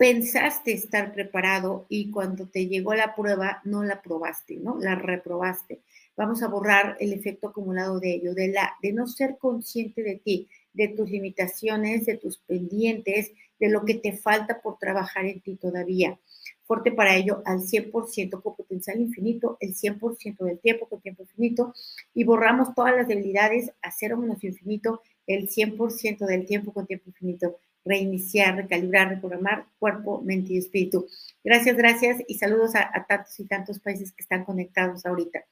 pensaste 0.00 0.72
estar 0.72 1.12
preparado 1.12 1.84
y 1.90 2.10
cuando 2.10 2.48
te 2.48 2.66
llegó 2.66 2.94
la 2.94 3.14
prueba 3.14 3.60
no 3.64 3.82
la 3.82 4.00
probaste, 4.00 4.56
¿no? 4.56 4.78
La 4.78 4.94
reprobaste. 4.94 5.80
Vamos 6.16 6.42
a 6.42 6.48
borrar 6.48 6.96
el 7.00 7.12
efecto 7.12 7.48
acumulado 7.48 8.00
de 8.00 8.14
ello, 8.14 8.32
de, 8.32 8.48
la, 8.48 8.72
de 8.80 8.94
no 8.94 9.06
ser 9.06 9.36
consciente 9.36 10.02
de 10.02 10.16
ti, 10.16 10.48
de 10.72 10.88
tus 10.88 11.10
limitaciones, 11.10 12.06
de 12.06 12.16
tus 12.16 12.38
pendientes, 12.38 13.32
de 13.58 13.68
lo 13.68 13.84
que 13.84 13.92
te 13.92 14.14
falta 14.14 14.62
por 14.62 14.78
trabajar 14.78 15.26
en 15.26 15.42
ti 15.42 15.56
todavía. 15.56 16.18
Fuerte 16.62 16.92
para 16.92 17.14
ello 17.14 17.42
al 17.44 17.58
100% 17.60 18.40
con 18.40 18.56
potencial 18.56 18.98
infinito, 19.02 19.58
el 19.60 19.74
100% 19.74 20.38
del 20.38 20.60
tiempo 20.60 20.88
con 20.88 21.02
tiempo 21.02 21.24
infinito, 21.24 21.74
y 22.14 22.24
borramos 22.24 22.74
todas 22.74 22.96
las 22.96 23.06
debilidades 23.06 23.70
a 23.82 23.90
cero 23.90 24.16
menos 24.16 24.42
infinito, 24.44 25.02
el 25.26 25.50
100% 25.50 26.24
del 26.24 26.46
tiempo 26.46 26.72
con 26.72 26.86
tiempo 26.86 27.10
infinito 27.10 27.58
reiniciar, 27.84 28.56
recalibrar, 28.56 29.08
reprogramar 29.08 29.66
cuerpo, 29.78 30.20
mente 30.22 30.54
y 30.54 30.58
espíritu. 30.58 31.06
Gracias, 31.42 31.76
gracias 31.76 32.22
y 32.28 32.34
saludos 32.34 32.74
a, 32.74 33.06
tantos 33.08 33.38
y 33.40 33.44
tantos 33.44 33.78
países 33.78 34.12
que 34.12 34.22
están 34.22 34.44
conectados 34.44 35.06
ahorita. 35.06 35.44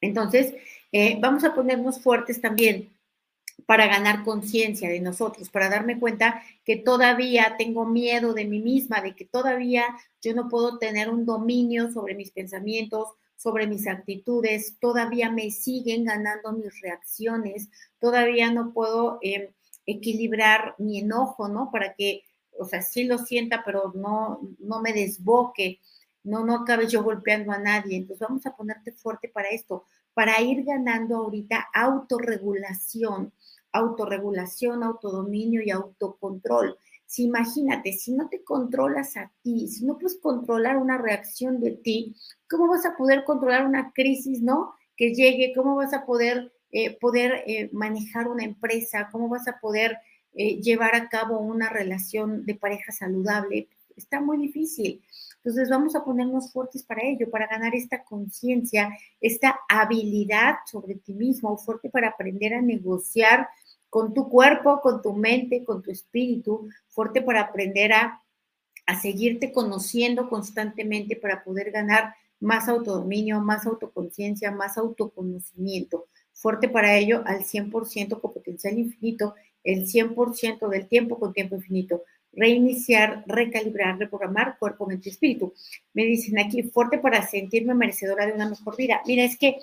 Entonces, 0.00 0.54
eh, 0.92 1.18
vamos 1.20 1.44
a 1.44 1.54
ponernos 1.54 2.00
fuertes 2.00 2.40
también 2.40 2.90
para 3.66 3.86
ganar 3.86 4.24
conciencia 4.24 4.88
de 4.88 5.00
nosotros, 5.00 5.50
para 5.50 5.68
darme 5.68 5.98
cuenta 5.98 6.42
que 6.64 6.76
todavía 6.76 7.56
tengo 7.58 7.84
miedo 7.84 8.32
de 8.32 8.44
mí 8.44 8.60
misma, 8.60 9.00
de 9.00 9.14
que 9.14 9.24
todavía 9.24 9.84
yo 10.22 10.34
no 10.34 10.48
puedo 10.48 10.78
tener 10.78 11.10
un 11.10 11.26
dominio 11.26 11.90
sobre 11.90 12.14
mis 12.14 12.30
pensamientos, 12.30 13.08
sobre 13.36 13.66
mis 13.66 13.86
actitudes, 13.86 14.78
todavía 14.80 15.30
me 15.30 15.50
siguen 15.50 16.04
ganando 16.04 16.52
mis 16.52 16.80
reacciones, 16.80 17.68
todavía 18.00 18.52
no 18.52 18.72
puedo 18.72 19.18
eh, 19.22 19.52
equilibrar 19.88 20.74
mi 20.78 20.98
enojo, 20.98 21.48
¿no? 21.48 21.70
Para 21.72 21.94
que, 21.94 22.22
o 22.58 22.64
sea, 22.64 22.82
sí 22.82 23.04
lo 23.04 23.18
sienta, 23.18 23.62
pero 23.64 23.92
no, 23.94 24.40
no 24.58 24.80
me 24.82 24.92
desboque, 24.92 25.80
no, 26.22 26.44
no 26.44 26.56
acabe 26.56 26.86
yo 26.86 27.02
golpeando 27.02 27.52
a 27.52 27.58
nadie. 27.58 27.96
Entonces 27.96 28.26
vamos 28.28 28.44
a 28.46 28.54
ponerte 28.54 28.92
fuerte 28.92 29.28
para 29.28 29.48
esto, 29.48 29.84
para 30.12 30.40
ir 30.42 30.62
ganando 30.64 31.16
ahorita 31.16 31.68
autorregulación, 31.72 33.32
autorregulación, 33.72 34.82
autodominio 34.82 35.62
y 35.64 35.70
autocontrol. 35.70 36.76
Si 37.06 37.24
imagínate, 37.24 37.94
si 37.94 38.12
no 38.12 38.28
te 38.28 38.44
controlas 38.44 39.16
a 39.16 39.32
ti, 39.42 39.68
si 39.68 39.86
no 39.86 39.96
puedes 39.96 40.18
controlar 40.20 40.76
una 40.76 40.98
reacción 40.98 41.60
de 41.60 41.70
ti, 41.70 42.14
¿cómo 42.50 42.68
vas 42.68 42.84
a 42.84 42.94
poder 42.94 43.24
controlar 43.24 43.66
una 43.66 43.92
crisis, 43.92 44.42
no? 44.42 44.74
Que 44.94 45.14
llegue, 45.14 45.54
¿cómo 45.56 45.76
vas 45.76 45.94
a 45.94 46.04
poder 46.04 46.52
eh, 46.70 46.98
poder 46.98 47.44
eh, 47.46 47.70
manejar 47.72 48.28
una 48.28 48.44
empresa, 48.44 49.08
cómo 49.10 49.28
vas 49.28 49.48
a 49.48 49.58
poder 49.58 49.96
eh, 50.34 50.60
llevar 50.60 50.94
a 50.94 51.08
cabo 51.08 51.38
una 51.40 51.70
relación 51.70 52.44
de 52.44 52.54
pareja 52.54 52.92
saludable. 52.92 53.68
Está 53.96 54.20
muy 54.20 54.36
difícil. 54.36 55.02
Entonces 55.36 55.70
vamos 55.70 55.96
a 55.96 56.04
ponernos 56.04 56.52
fuertes 56.52 56.82
para 56.82 57.02
ello, 57.02 57.30
para 57.30 57.46
ganar 57.46 57.74
esta 57.74 58.04
conciencia, 58.04 58.90
esta 59.20 59.58
habilidad 59.68 60.56
sobre 60.66 60.96
ti 60.96 61.14
mismo, 61.14 61.56
fuerte 61.56 61.88
para 61.88 62.08
aprender 62.08 62.52
a 62.52 62.60
negociar 62.60 63.48
con 63.88 64.12
tu 64.12 64.28
cuerpo, 64.28 64.80
con 64.82 65.00
tu 65.00 65.14
mente, 65.14 65.64
con 65.64 65.82
tu 65.82 65.90
espíritu, 65.90 66.68
fuerte 66.88 67.22
para 67.22 67.40
aprender 67.40 67.94
a, 67.94 68.22
a 68.84 69.00
seguirte 69.00 69.52
conociendo 69.52 70.28
constantemente 70.28 71.16
para 71.16 71.42
poder 71.42 71.70
ganar 71.70 72.14
más 72.40 72.68
autodominio, 72.68 73.40
más 73.40 73.66
autoconciencia, 73.66 74.50
más 74.50 74.76
autoconocimiento 74.76 76.08
fuerte 76.38 76.68
para 76.68 76.96
ello 76.96 77.22
al 77.26 77.44
100% 77.44 78.20
con 78.20 78.32
potencial 78.32 78.78
infinito, 78.78 79.34
el 79.64 79.86
100% 79.86 80.68
del 80.68 80.86
tiempo 80.86 81.18
con 81.18 81.32
tiempo 81.32 81.56
infinito. 81.56 82.04
Reiniciar, 82.32 83.24
recalibrar, 83.26 83.98
reprogramar 83.98 84.58
cuerpo, 84.58 84.86
mente 84.86 85.08
y 85.08 85.12
espíritu. 85.12 85.52
Me 85.94 86.04
dicen 86.04 86.38
aquí, 86.38 86.62
fuerte 86.62 86.98
para 86.98 87.26
sentirme 87.26 87.74
merecedora 87.74 88.26
de 88.26 88.34
una 88.34 88.48
mejor 88.48 88.76
vida. 88.76 89.02
Mira, 89.06 89.24
es 89.24 89.36
que 89.36 89.56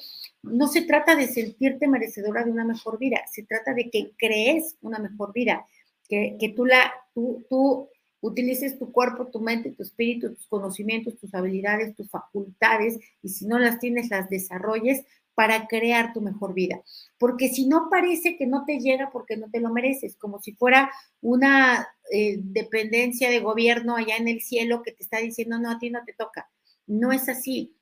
no 0.44 0.68
se 0.68 0.82
trata 0.82 1.16
de 1.16 1.28
sentirte 1.28 1.88
merecedora 1.88 2.44
de 2.44 2.52
una 2.52 2.66
mejor 2.66 3.00
vida, 3.00 3.22
se 3.32 3.44
trata 3.44 3.74
de 3.74 3.90
que 3.90 4.12
crees 4.18 4.76
una 4.82 5.00
mejor 5.00 5.32
vida, 5.32 5.66
que, 6.10 6.36
que 6.40 6.50
tú, 6.50 6.66
la, 6.66 6.92
tú, 7.14 7.46
tú 7.50 7.88
utilices 8.20 8.78
tu 8.78 8.92
cuerpo, 8.92 9.28
tu 9.28 9.40
mente, 9.40 9.72
tu 9.72 9.84
espíritu, 9.84 10.34
tus 10.34 10.48
conocimientos, 10.48 11.18
tus 11.18 11.34
habilidades, 11.34 11.96
tus 11.96 12.10
facultades, 12.10 13.00
y 13.22 13.30
si 13.30 13.46
no 13.46 13.60
las 13.60 13.80
tienes, 13.80 14.10
las 14.10 14.30
desarrolles 14.30 15.06
para 15.36 15.68
crear 15.68 16.14
tu 16.14 16.22
mejor 16.22 16.54
vida. 16.54 16.82
Porque 17.20 17.50
si 17.50 17.68
no 17.68 17.90
parece 17.92 18.38
que 18.38 18.48
no 18.48 18.66
te 18.66 18.80
llega 18.80 19.12
porque 19.12 19.38
no 19.38 19.50
te 19.52 19.60
lo 19.60 19.70
mereces, 19.70 20.16
como 20.16 20.42
si 20.42 20.54
fuera 20.54 20.92
una 21.22 21.88
eh, 22.12 22.38
dependencia 22.42 23.30
de 23.30 23.42
gobierno 23.42 23.96
allá 23.96 24.16
en 24.16 24.30
el 24.30 24.42
cielo 24.42 24.82
que 24.82 24.94
te 24.94 25.04
está 25.04 25.20
diciendo, 25.20 25.60
no, 25.60 25.70
a 25.70 25.80
ti 25.80 25.90
no 25.90 26.04
te 26.06 26.14
toca. 26.14 26.50
No 26.88 27.12
es 27.12 27.30
así. 27.30 27.76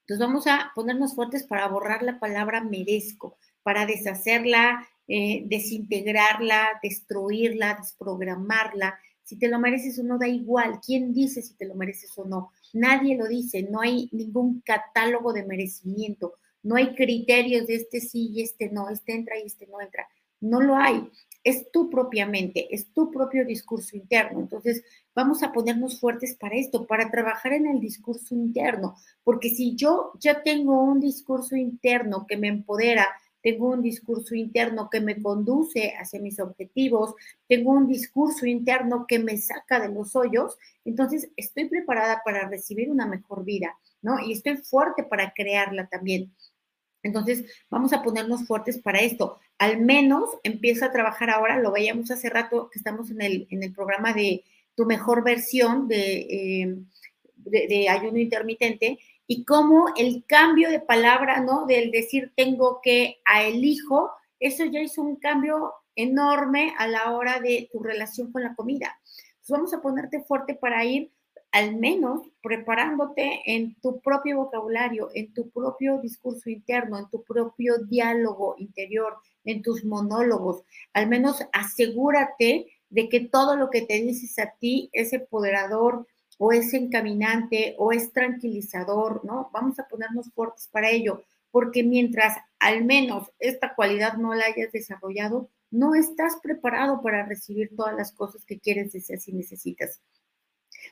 Entonces 0.00 0.26
vamos 0.26 0.46
a 0.46 0.72
ponernos 0.74 1.14
fuertes 1.14 1.44
para 1.44 1.68
borrar 1.68 2.02
la 2.02 2.18
palabra 2.18 2.62
merezco, 2.62 3.36
para 3.62 3.84
deshacerla, 3.84 4.86
eh, 5.06 5.42
desintegrarla, 5.46 6.80
destruirla, 6.82 7.74
desprogramarla. 7.74 8.98
Si 9.22 9.38
te 9.38 9.48
lo 9.48 9.58
mereces 9.58 9.98
o 9.98 10.02
no, 10.02 10.18
da 10.18 10.28
igual. 10.28 10.80
¿Quién 10.84 11.12
dice 11.12 11.42
si 11.42 11.54
te 11.54 11.66
lo 11.66 11.74
mereces 11.74 12.12
o 12.16 12.24
no? 12.24 12.52
Nadie 12.72 13.16
lo 13.16 13.26
dice. 13.26 13.62
No 13.70 13.80
hay 13.80 14.08
ningún 14.12 14.62
catálogo 14.62 15.32
de 15.32 15.44
merecimiento 15.44 16.34
no 16.62 16.76
hay 16.76 16.94
criterios 16.94 17.66
de 17.66 17.76
este 17.76 18.00
sí 18.00 18.30
y 18.32 18.42
este 18.42 18.70
no, 18.70 18.88
este 18.88 19.14
entra 19.14 19.38
y 19.38 19.46
este 19.46 19.66
no 19.66 19.80
entra. 19.80 20.06
No 20.40 20.60
lo 20.60 20.76
hay. 20.76 21.08
Es 21.44 21.70
tu 21.72 21.88
propia 21.90 22.26
mente, 22.26 22.72
es 22.74 22.92
tu 22.92 23.10
propio 23.10 23.44
discurso 23.44 23.96
interno. 23.96 24.40
Entonces, 24.40 24.82
vamos 25.14 25.42
a 25.42 25.52
ponernos 25.52 25.98
fuertes 25.98 26.36
para 26.36 26.56
esto, 26.56 26.86
para 26.86 27.10
trabajar 27.10 27.52
en 27.52 27.66
el 27.66 27.80
discurso 27.80 28.34
interno, 28.34 28.96
porque 29.24 29.50
si 29.50 29.74
yo 29.74 30.12
ya 30.20 30.42
tengo 30.42 30.82
un 30.82 31.00
discurso 31.00 31.56
interno 31.56 32.24
que 32.28 32.36
me 32.36 32.48
empodera, 32.48 33.08
tengo 33.42 33.70
un 33.70 33.82
discurso 33.82 34.34
interno 34.34 34.88
que 34.90 35.00
me 35.00 35.20
conduce 35.20 35.94
hacia 35.98 36.20
mis 36.20 36.38
objetivos, 36.38 37.14
tengo 37.46 37.72
un 37.72 37.86
discurso 37.86 38.46
interno 38.46 39.06
que 39.08 39.18
me 39.18 39.38
saca 39.38 39.80
de 39.80 39.88
los 39.88 40.14
hoyos, 40.16 40.56
entonces 40.84 41.30
estoy 41.36 41.68
preparada 41.68 42.22
para 42.24 42.48
recibir 42.48 42.90
una 42.90 43.06
mejor 43.06 43.44
vida, 43.44 43.76
¿no? 44.02 44.18
Y 44.20 44.32
estoy 44.32 44.56
fuerte 44.58 45.02
para 45.02 45.32
crearla 45.32 45.88
también. 45.88 46.32
Entonces, 47.02 47.44
vamos 47.70 47.92
a 47.92 48.02
ponernos 48.02 48.46
fuertes 48.46 48.78
para 48.78 49.00
esto. 49.00 49.38
Al 49.58 49.80
menos 49.80 50.30
empieza 50.42 50.86
a 50.86 50.92
trabajar 50.92 51.30
ahora, 51.30 51.58
lo 51.58 51.72
veíamos 51.72 52.10
hace 52.10 52.28
rato 52.28 52.68
que 52.70 52.78
estamos 52.78 53.10
en 53.10 53.22
el, 53.22 53.46
en 53.50 53.62
el 53.62 53.72
programa 53.72 54.12
de 54.12 54.44
tu 54.74 54.84
mejor 54.84 55.24
versión 55.24 55.88
de, 55.88 56.62
em, 56.62 56.86
de, 57.36 57.88
ayuno 57.88 58.18
intermitente 58.18 58.98
y 59.26 59.44
cómo 59.44 59.92
el 59.96 60.24
cambio 60.26 60.70
de 60.70 60.80
palabra, 60.80 61.40
¿no? 61.40 61.66
Del 61.66 61.90
decir 61.90 62.32
tengo 62.36 62.80
que 62.82 63.20
a 63.24 63.44
elijo, 63.44 64.10
eso 64.40 64.64
ya 64.64 64.80
hizo 64.80 65.02
un 65.02 65.16
cambio 65.16 65.72
enorme 65.96 66.74
a 66.78 66.86
la 66.86 67.10
hora 67.12 67.40
de 67.40 67.68
tu 67.72 67.82
relación 67.82 68.32
con 68.32 68.42
la 68.42 68.54
comida. 68.54 69.00
Entonces, 69.04 69.50
vamos 69.50 69.74
a 69.74 69.82
ponerte 69.82 70.22
fuerte 70.22 70.54
para 70.54 70.84
ir 70.84 71.10
al 71.52 71.76
menos 71.76 72.22
preparándote 72.42 73.42
en 73.46 73.74
tu 73.80 74.00
propio 74.00 74.38
vocabulario, 74.38 75.10
en 75.14 75.32
tu 75.32 75.50
propio 75.50 75.98
discurso 75.98 76.50
interno, 76.50 76.98
en 76.98 77.08
tu 77.08 77.22
propio 77.22 77.78
diálogo 77.78 78.54
interior, 78.58 79.16
en 79.44 79.62
tus 79.62 79.84
monólogos. 79.84 80.62
Al 80.92 81.08
menos 81.08 81.42
asegúrate 81.52 82.66
de 82.90 83.08
que 83.08 83.20
todo 83.20 83.56
lo 83.56 83.70
que 83.70 83.82
te 83.82 83.94
dices 83.94 84.38
a 84.38 84.54
ti 84.58 84.90
es 84.92 85.12
empoderador 85.12 86.06
o 86.38 86.52
es 86.52 86.72
encaminante 86.74 87.74
o 87.78 87.92
es 87.92 88.12
tranquilizador, 88.12 89.24
¿no? 89.24 89.50
Vamos 89.52 89.78
a 89.78 89.88
ponernos 89.88 90.30
fuertes 90.32 90.68
para 90.70 90.90
ello, 90.90 91.24
porque 91.50 91.82
mientras 91.82 92.36
al 92.60 92.84
menos 92.84 93.30
esta 93.38 93.74
cualidad 93.74 94.14
no 94.14 94.34
la 94.34 94.46
hayas 94.46 94.72
desarrollado, 94.72 95.48
no 95.70 95.94
estás 95.94 96.36
preparado 96.42 97.02
para 97.02 97.26
recibir 97.26 97.74
todas 97.76 97.94
las 97.94 98.12
cosas 98.12 98.44
que 98.44 98.58
quieres, 98.58 98.92
deseas 98.92 99.26
y 99.28 99.32
necesitas. 99.32 100.00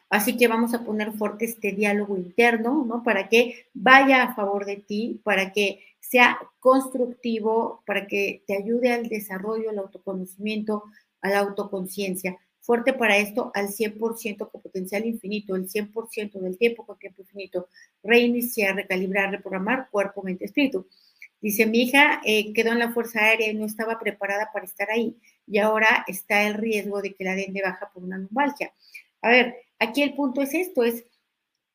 Así 0.09 0.37
que 0.37 0.49
vamos 0.49 0.73
a 0.73 0.85
poner 0.85 1.13
fuerte 1.13 1.45
este 1.45 1.73
diálogo 1.73 2.17
interno, 2.17 2.85
¿no? 2.87 3.03
Para 3.03 3.29
que 3.29 3.67
vaya 3.75 4.23
a 4.23 4.35
favor 4.35 4.65
de 4.65 4.77
ti, 4.77 5.21
para 5.25 5.53
que 5.53 5.83
sea 6.01 6.39
constructivo, 6.61 7.83
para 7.87 8.07
que 8.07 8.45
te 8.47 8.57
ayude 8.57 8.93
al 8.93 9.09
desarrollo, 9.09 9.71
al 9.71 9.79
autoconocimiento, 9.79 10.85
a 11.21 11.31
la 11.31 11.41
autoconciencia. 11.41 12.39
Fuerte 12.61 12.93
para 12.93 13.17
esto 13.17 13.51
al 13.55 13.69
100% 13.69 14.51
con 14.51 14.61
potencial 14.61 15.05
infinito, 15.05 15.57
el 15.57 15.69
100% 15.69 16.41
del 16.41 16.59
tiempo 16.59 16.87
con 16.87 16.99
tiempo 16.99 17.23
infinito. 17.23 17.69
Reiniciar, 18.03 18.77
recalibrar, 18.77 19.31
reprogramar 19.31 19.89
cuerpo, 19.91 20.23
mente, 20.23 20.45
espíritu. 20.45 20.87
Dice, 21.41 21.67
mi 21.67 21.83
hija 21.83 22.21
eh, 22.25 22.53
quedó 22.53 22.73
en 22.73 22.79
la 22.79 22.93
Fuerza 22.93 23.21
Aérea 23.21 23.51
y 23.51 23.55
no 23.55 23.67
estaba 23.67 23.99
preparada 23.99 24.51
para 24.53 24.65
estar 24.65 24.91
ahí 24.91 25.17
y 25.47 25.59
ahora 25.59 26.05
está 26.09 26.47
el 26.47 26.55
riesgo 26.55 27.03
de 27.03 27.15
que 27.15 27.25
la 27.25 27.35
den 27.35 27.53
de 27.53 27.63
baja 27.63 27.91
por 27.93 28.03
una 28.03 28.19
lumbalgia. 28.19 28.73
A 29.23 29.29
ver, 29.29 29.57
aquí 29.79 30.03
el 30.03 30.15
punto 30.15 30.41
es 30.43 30.55
esto, 30.55 30.83
es, 30.83 31.05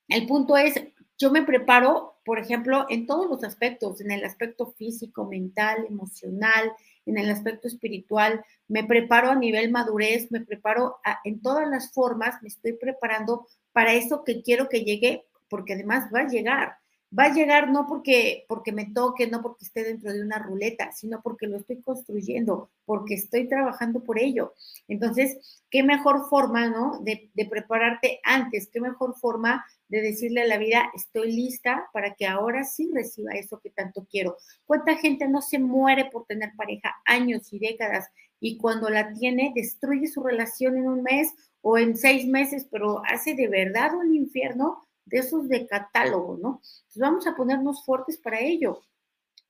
el 0.08 0.28
punto 0.28 0.58
es, 0.58 0.76
yo 1.18 1.32
me 1.32 1.44
preparo, 1.44 2.20
por 2.26 2.40
ejemplo, 2.40 2.86
en 2.90 3.06
todos 3.06 3.28
los 3.30 3.44
aspectos, 3.44 4.02
en 4.02 4.12
el 4.12 4.24
aspecto 4.24 4.74
físico, 4.74 5.26
mental, 5.26 5.86
emocional, 5.88 6.72
en 7.06 7.18
el 7.18 7.30
aspecto 7.30 7.68
espiritual, 7.68 8.44
me 8.68 8.84
preparo 8.84 9.30
a 9.30 9.36
nivel 9.36 9.72
madurez, 9.72 10.32
me 10.32 10.42
preparo 10.42 11.00
en 11.24 11.42
todas 11.42 11.68
las 11.68 11.94
formas, 11.94 12.42
me 12.42 12.50
estoy 12.50 12.74
preparando 12.74 13.48
para 13.72 13.94
eso 13.94 14.24
que 14.24 14.42
quiero 14.42 14.70
que 14.70 14.84
llegue, 14.84 15.26
porque 15.50 15.74
además 15.74 16.10
va 16.14 16.22
a 16.22 16.28
llegar 16.28 16.81
va 17.18 17.26
a 17.26 17.34
llegar 17.34 17.70
no 17.70 17.88
porque, 17.88 18.46
porque 18.48 18.72
me 18.72 18.86
toque, 18.86 19.28
no 19.28 19.42
porque 19.42 19.66
esté 19.66 19.84
dentro 19.84 20.14
de 20.14 20.22
una 20.22 20.40
ruleta, 20.40 20.92
sino 20.92 21.22
porque 21.22 21.48
lo 21.48 21.58
estoy 21.58 21.82
construyendo, 21.82 22.70
porque 22.86 23.16
estoy 23.16 23.48
trabajando 23.48 24.04
por 24.04 24.18
ello. 24.18 24.54
Entonces, 24.88 25.62
¿qué 25.70 25.84
mejor 25.84 26.30
forma, 26.30 26.70
no? 26.70 27.00
De, 27.02 27.30
de 27.34 27.46
prepararte 27.46 28.20
antes, 28.24 28.70
qué 28.72 28.80
mejor 28.80 29.16
forma 29.20 29.66
de 29.90 30.02
decirle 30.02 30.42
a 30.42 30.48
la 30.48 30.58
vida, 30.58 30.90
estoy 30.96 31.34
lista 31.34 31.90
para 31.92 32.16
que 32.16 32.26
ahora 32.26 32.64
sí 32.64 32.90
reciba 32.94 33.34
eso 33.34 33.60
que 33.60 33.72
tanto 33.72 34.08
quiero. 34.10 34.38
¿Cuánta 34.66 34.96
gente 34.96 35.28
no 35.28 35.42
se 35.42 35.60
muere 35.60 36.06
por 36.06 36.26
tener 36.26 36.52
pareja 36.56 36.96
años 37.06 37.52
y 37.52 37.60
décadas 37.60 38.10
y 38.40 38.58
cuando 38.58 38.90
la 38.90 39.14
tiene 39.14 39.52
destruye 39.54 40.08
su 40.08 40.24
relación 40.24 40.78
en 40.78 40.88
un 40.88 41.04
mes 41.04 41.34
o 41.62 41.78
en 41.78 41.96
seis 41.96 42.26
meses, 42.26 42.68
pero 42.72 43.04
hace 43.06 43.36
de 43.36 43.48
verdad 43.48 43.94
un 43.96 44.16
infierno 44.16 44.82
de 45.06 45.20
esos 45.20 45.48
de 45.48 45.68
catálogo, 45.68 46.38
¿no? 46.38 46.62
Entonces 46.64 47.02
vamos 47.02 47.28
a 47.28 47.36
ponernos 47.36 47.84
fuertes 47.84 48.18
para 48.18 48.40
ello, 48.40 48.82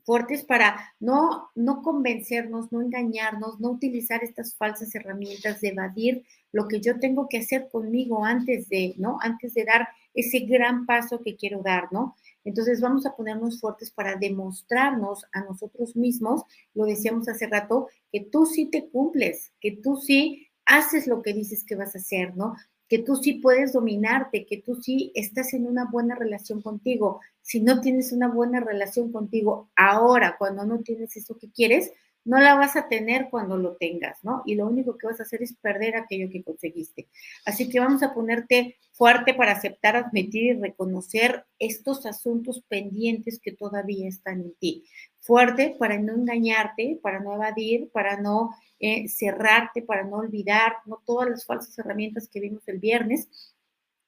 fuertes 0.04 0.44
para 0.44 0.94
no, 1.00 1.50
no 1.56 1.82
convencernos, 1.82 2.72
no 2.72 2.82
engañarnos, 2.82 3.60
no 3.60 3.72
utilizar 3.72 4.24
estas 4.24 4.56
falsas 4.56 4.94
herramientas 4.96 5.62
de 5.62 5.70
evadir 5.70 6.26
lo 6.52 6.68
que 6.68 6.82
yo 6.82 7.00
tengo 7.00 7.28
que 7.30 7.40
hacer 7.40 7.70
conmigo 7.70 8.26
antes 8.26 8.68
de, 8.70 8.94
¿no? 8.98 9.18
Antes 9.22 9.54
de 9.54 9.66
dar 9.66 9.88
ese 10.14 10.40
gran 10.40 10.86
paso 10.86 11.22
que 11.22 11.36
quiero 11.36 11.62
dar, 11.62 11.92
¿no? 11.92 12.16
Entonces 12.44 12.82
vamos 12.82 13.06
a 13.06 13.16
ponernos 13.16 13.60
fuertes 13.60 13.92
para 13.92 14.16
demostrarnos 14.16 15.26
a 15.32 15.42
nosotros 15.42 15.96
mismos, 15.96 16.44
lo 16.74 16.86
decíamos 16.86 17.30
hace 17.30 17.48
rato, 17.48 17.88
que 18.12 18.22
tú 18.22 18.46
sí 18.46 18.66
te 18.66 18.90
cumples, 18.90 19.54
que 19.60 19.72
tú 19.72 19.96
sí 19.96 20.48
haces 20.66 21.08
lo 21.08 21.22
que 21.22 21.34
dices 21.34 21.64
que 21.64 21.76
vas 21.76 21.96
a 21.96 22.00
hacer, 22.00 22.36
¿no? 22.36 22.56
Que 22.92 23.00
tú 23.00 23.16
sí 23.16 23.36
puedes 23.36 23.72
dominarte, 23.72 24.46
que 24.46 24.58
tú 24.58 24.76
sí 24.76 25.14
estás 25.16 25.54
en 25.54 25.66
una 25.66 25.86
buena 25.90 26.14
relación 26.14 26.62
contigo. 26.62 27.22
Si 27.42 27.62
no 27.62 27.80
tienes 27.80 28.12
una 28.12 28.28
buena 28.28 28.60
relación 28.60 29.14
contigo 29.14 29.70
ahora, 29.78 30.36
cuando 30.38 30.66
no 30.66 30.82
tienes 30.82 31.16
eso 31.16 31.38
que 31.40 31.50
quieres, 31.50 31.94
no 32.26 32.38
la 32.42 32.54
vas 32.56 32.76
a 32.76 32.90
tener 32.90 33.30
cuando 33.32 33.56
lo 33.56 33.78
tengas, 33.78 34.22
¿no? 34.26 34.44
Y 34.46 34.56
lo 34.56 34.68
único 34.68 34.98
que 34.98 35.08
vas 35.08 35.22
a 35.22 35.24
hacer 35.24 35.42
es 35.42 35.54
perder 35.54 35.96
aquello 35.96 36.30
que 36.30 36.44
conseguiste. 36.44 37.08
Así 37.46 37.70
que 37.70 37.80
vamos 37.80 38.04
a 38.04 38.14
ponerte 38.14 38.76
fuerte 38.92 39.34
para 39.36 39.54
aceptar, 39.54 39.96
admitir 39.96 40.44
y 40.44 40.60
reconocer 40.60 41.46
estos 41.60 42.06
asuntos 42.06 42.62
pendientes 42.68 43.40
que 43.42 43.54
todavía 43.54 44.10
están 44.10 44.42
en 44.42 44.54
ti. 44.56 44.84
Fuerte 45.22 45.78
para 45.80 45.98
no 45.98 46.12
engañarte, 46.12 47.00
para 47.02 47.22
no 47.22 47.36
evadir, 47.36 47.90
para 47.94 48.20
no 48.20 48.50
eh, 48.82 49.08
cerrarte 49.08 49.82
para 49.84 50.04
no 50.04 50.18
olvidar, 50.18 50.74
no 50.86 51.02
todas 51.06 51.30
las 51.30 51.46
falsas 51.46 51.78
herramientas 51.78 52.28
que 52.28 52.40
vimos 52.40 52.68
el 52.68 52.80
viernes, 52.80 53.30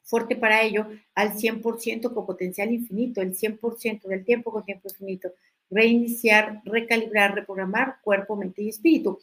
fuerte 0.04 0.36
para 0.36 0.62
ello, 0.64 0.88
al 1.16 1.34
100% 1.34 2.14
con 2.14 2.26
potencial 2.26 2.72
infinito, 2.72 3.22
el 3.22 3.36
100% 3.36 4.08
del 4.08 4.26
tiempo 4.26 4.52
con 4.52 4.66
tiempo 4.66 4.90
infinito, 4.90 5.32
reiniciar, 5.70 6.62
recalibrar, 6.66 7.34
reprogramar 7.34 7.98
cuerpo, 8.04 8.36
mente 8.36 8.64
y 8.64 8.70
espíritu. 8.70 9.20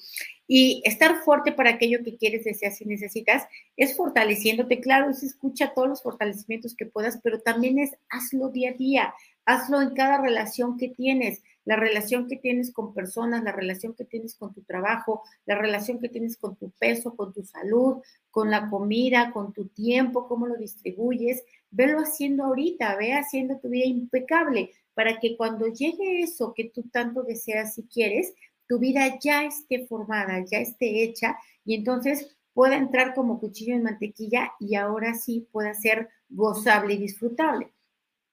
Y 0.46 0.82
estar 0.84 1.22
fuerte 1.22 1.52
para 1.52 1.70
aquello 1.70 2.02
que 2.04 2.16
quieres, 2.16 2.44
deseas 2.44 2.80
y 2.80 2.86
necesitas 2.86 3.44
es 3.76 3.96
fortaleciéndote, 3.96 4.80
claro, 4.80 5.10
es 5.10 5.22
escucha 5.22 5.72
todos 5.74 5.88
los 5.88 6.02
fortalecimientos 6.02 6.74
que 6.74 6.86
puedas, 6.86 7.20
pero 7.22 7.40
también 7.40 7.78
es 7.78 7.92
hazlo 8.08 8.48
día 8.48 8.70
a 8.70 8.74
día, 8.74 9.14
hazlo 9.44 9.80
en 9.80 9.94
cada 9.94 10.20
relación 10.20 10.76
que 10.76 10.88
tienes, 10.88 11.42
la 11.64 11.76
relación 11.76 12.28
que 12.28 12.36
tienes 12.36 12.72
con 12.72 12.94
personas, 12.94 13.44
la 13.44 13.52
relación 13.52 13.94
que 13.94 14.04
tienes 14.04 14.34
con 14.34 14.52
tu 14.54 14.62
trabajo, 14.62 15.22
la 15.46 15.56
relación 15.56 15.98
que 16.00 16.08
tienes 16.08 16.36
con 16.36 16.56
tu 16.56 16.70
peso, 16.70 17.14
con 17.16 17.32
tu 17.32 17.42
salud, 17.44 17.98
con 18.30 18.50
la 18.50 18.68
comida, 18.70 19.32
con 19.32 19.52
tu 19.52 19.66
tiempo, 19.68 20.26
cómo 20.28 20.46
lo 20.46 20.56
distribuyes. 20.56 21.44
Velo 21.70 22.00
haciendo 22.00 22.44
ahorita, 22.44 22.96
ve 22.96 23.12
haciendo 23.12 23.58
tu 23.58 23.68
vida 23.68 23.86
impecable 23.86 24.72
para 24.94 25.18
que 25.18 25.36
cuando 25.36 25.66
llegue 25.68 26.22
eso 26.22 26.52
que 26.54 26.64
tú 26.64 26.82
tanto 26.90 27.22
deseas 27.22 27.78
y 27.78 27.84
quieres, 27.84 28.34
tu 28.66 28.78
vida 28.78 29.18
ya 29.20 29.44
esté 29.44 29.86
formada, 29.86 30.44
ya 30.44 30.58
esté 30.58 31.02
hecha 31.02 31.36
y 31.64 31.74
entonces 31.74 32.36
pueda 32.52 32.76
entrar 32.76 33.14
como 33.14 33.40
cuchillo 33.40 33.74
en 33.74 33.82
mantequilla 33.82 34.52
y 34.60 34.74
ahora 34.74 35.14
sí 35.14 35.48
pueda 35.52 35.74
ser 35.74 36.08
gozable 36.28 36.94
y 36.94 36.98
disfrutable. 36.98 37.72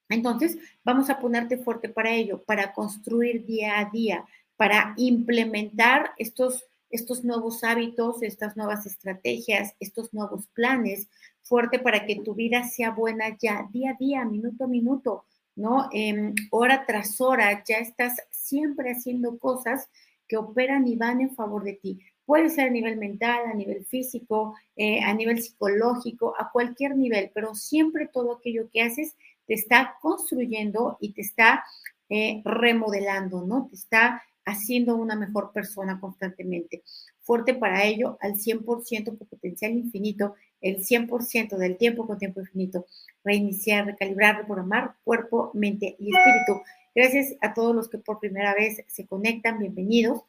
Entonces, 0.10 0.58
vamos 0.84 1.10
a 1.10 1.20
ponerte 1.20 1.58
fuerte 1.58 1.89
para 1.89 2.12
ello, 2.12 2.43
para 2.43 2.74
construir 2.74 3.46
día 3.46 3.80
a 3.80 3.89
día, 3.89 4.26
para 4.56 4.93
implementar 4.98 6.12
estos, 6.17 6.65
estos 6.89 7.24
nuevos 7.24 7.63
hábitos, 7.63 8.24
estas 8.24 8.56
nuevas 8.56 8.86
estrategias, 8.86 9.76
estos 9.80 10.13
nuevos 10.13 10.48
planes, 10.54 11.08
fuerte 11.43 11.80
para 11.80 12.06
que 12.06 12.17
tu 12.17 12.36
vida 12.36 12.63
sea 12.63 12.91
buena 12.91 13.38
ya 13.38 13.67
día 13.72 13.91
a 13.91 13.98
día, 13.98 14.26
minuto 14.26 14.65
a 14.65 14.67
minuto, 14.67 15.26
¿no? 15.56 15.89
Eh, 15.93 16.34
hora 16.52 16.86
tras 16.86 17.20
hora, 17.22 17.63
ya 17.65 17.78
estás 17.78 18.15
siempre 18.32 18.91
haciendo 18.91 19.38
cosas 19.38 19.89
que 20.28 20.38
operan 20.38 20.88
y 20.88 20.96
van 20.96 21.22
en 21.22 21.36
favor 21.36 21.63
de 21.63 21.74
ti. 21.74 22.00
Puede 22.26 22.50
ser 22.50 22.67
a 22.67 22.72
nivel 22.72 22.98
mental, 22.98 23.46
a 23.46 23.54
nivel 23.54 23.86
físico, 23.86 24.56
eh, 24.76 25.02
a 25.02 25.13
nivel 25.13 25.41
psicológico, 25.41 26.34
a 26.38 26.52
cualquier 26.52 26.98
nivel, 26.98 27.32
pero 27.34 27.56
siempre 27.56 28.10
todo 28.12 28.34
aquello 28.34 28.70
que 28.70 28.82
haces 28.82 29.15
te 29.48 29.54
está 29.54 29.96
construyendo 30.02 30.98
y 31.00 31.14
te 31.14 31.22
está 31.22 31.64
eh, 32.10 32.42
remodelando, 32.46 33.46
¿no? 33.46 33.68
Te 33.70 33.76
está 33.76 34.22
haciendo 34.46 34.96
una 34.96 35.16
mejor 35.16 35.52
persona 35.52 36.00
constantemente. 36.00 36.84
Fuerte 37.20 37.54
para 37.54 37.84
ello, 37.84 38.18
al 38.22 38.36
100% 38.36 39.18
con 39.18 39.28
potencial 39.28 39.72
infinito, 39.74 40.36
el 40.62 40.78
100% 40.78 41.58
del 41.58 41.78
tiempo 41.78 42.08
con 42.08 42.18
tiempo 42.18 42.40
infinito. 42.40 42.86
Reiniciar, 43.24 43.86
recalibrar, 43.86 44.38
reprogramar 44.38 44.96
cuerpo, 45.04 45.52
mente 45.54 45.98
y 46.00 46.16
espíritu. 46.16 46.62
Gracias 46.96 47.36
a 47.42 47.54
todos 47.54 47.76
los 47.76 47.90
que 47.90 47.98
por 47.98 48.20
primera 48.20 48.54
vez 48.54 48.84
se 48.88 49.06
conectan, 49.06 49.60
bienvenidos. 49.60 50.22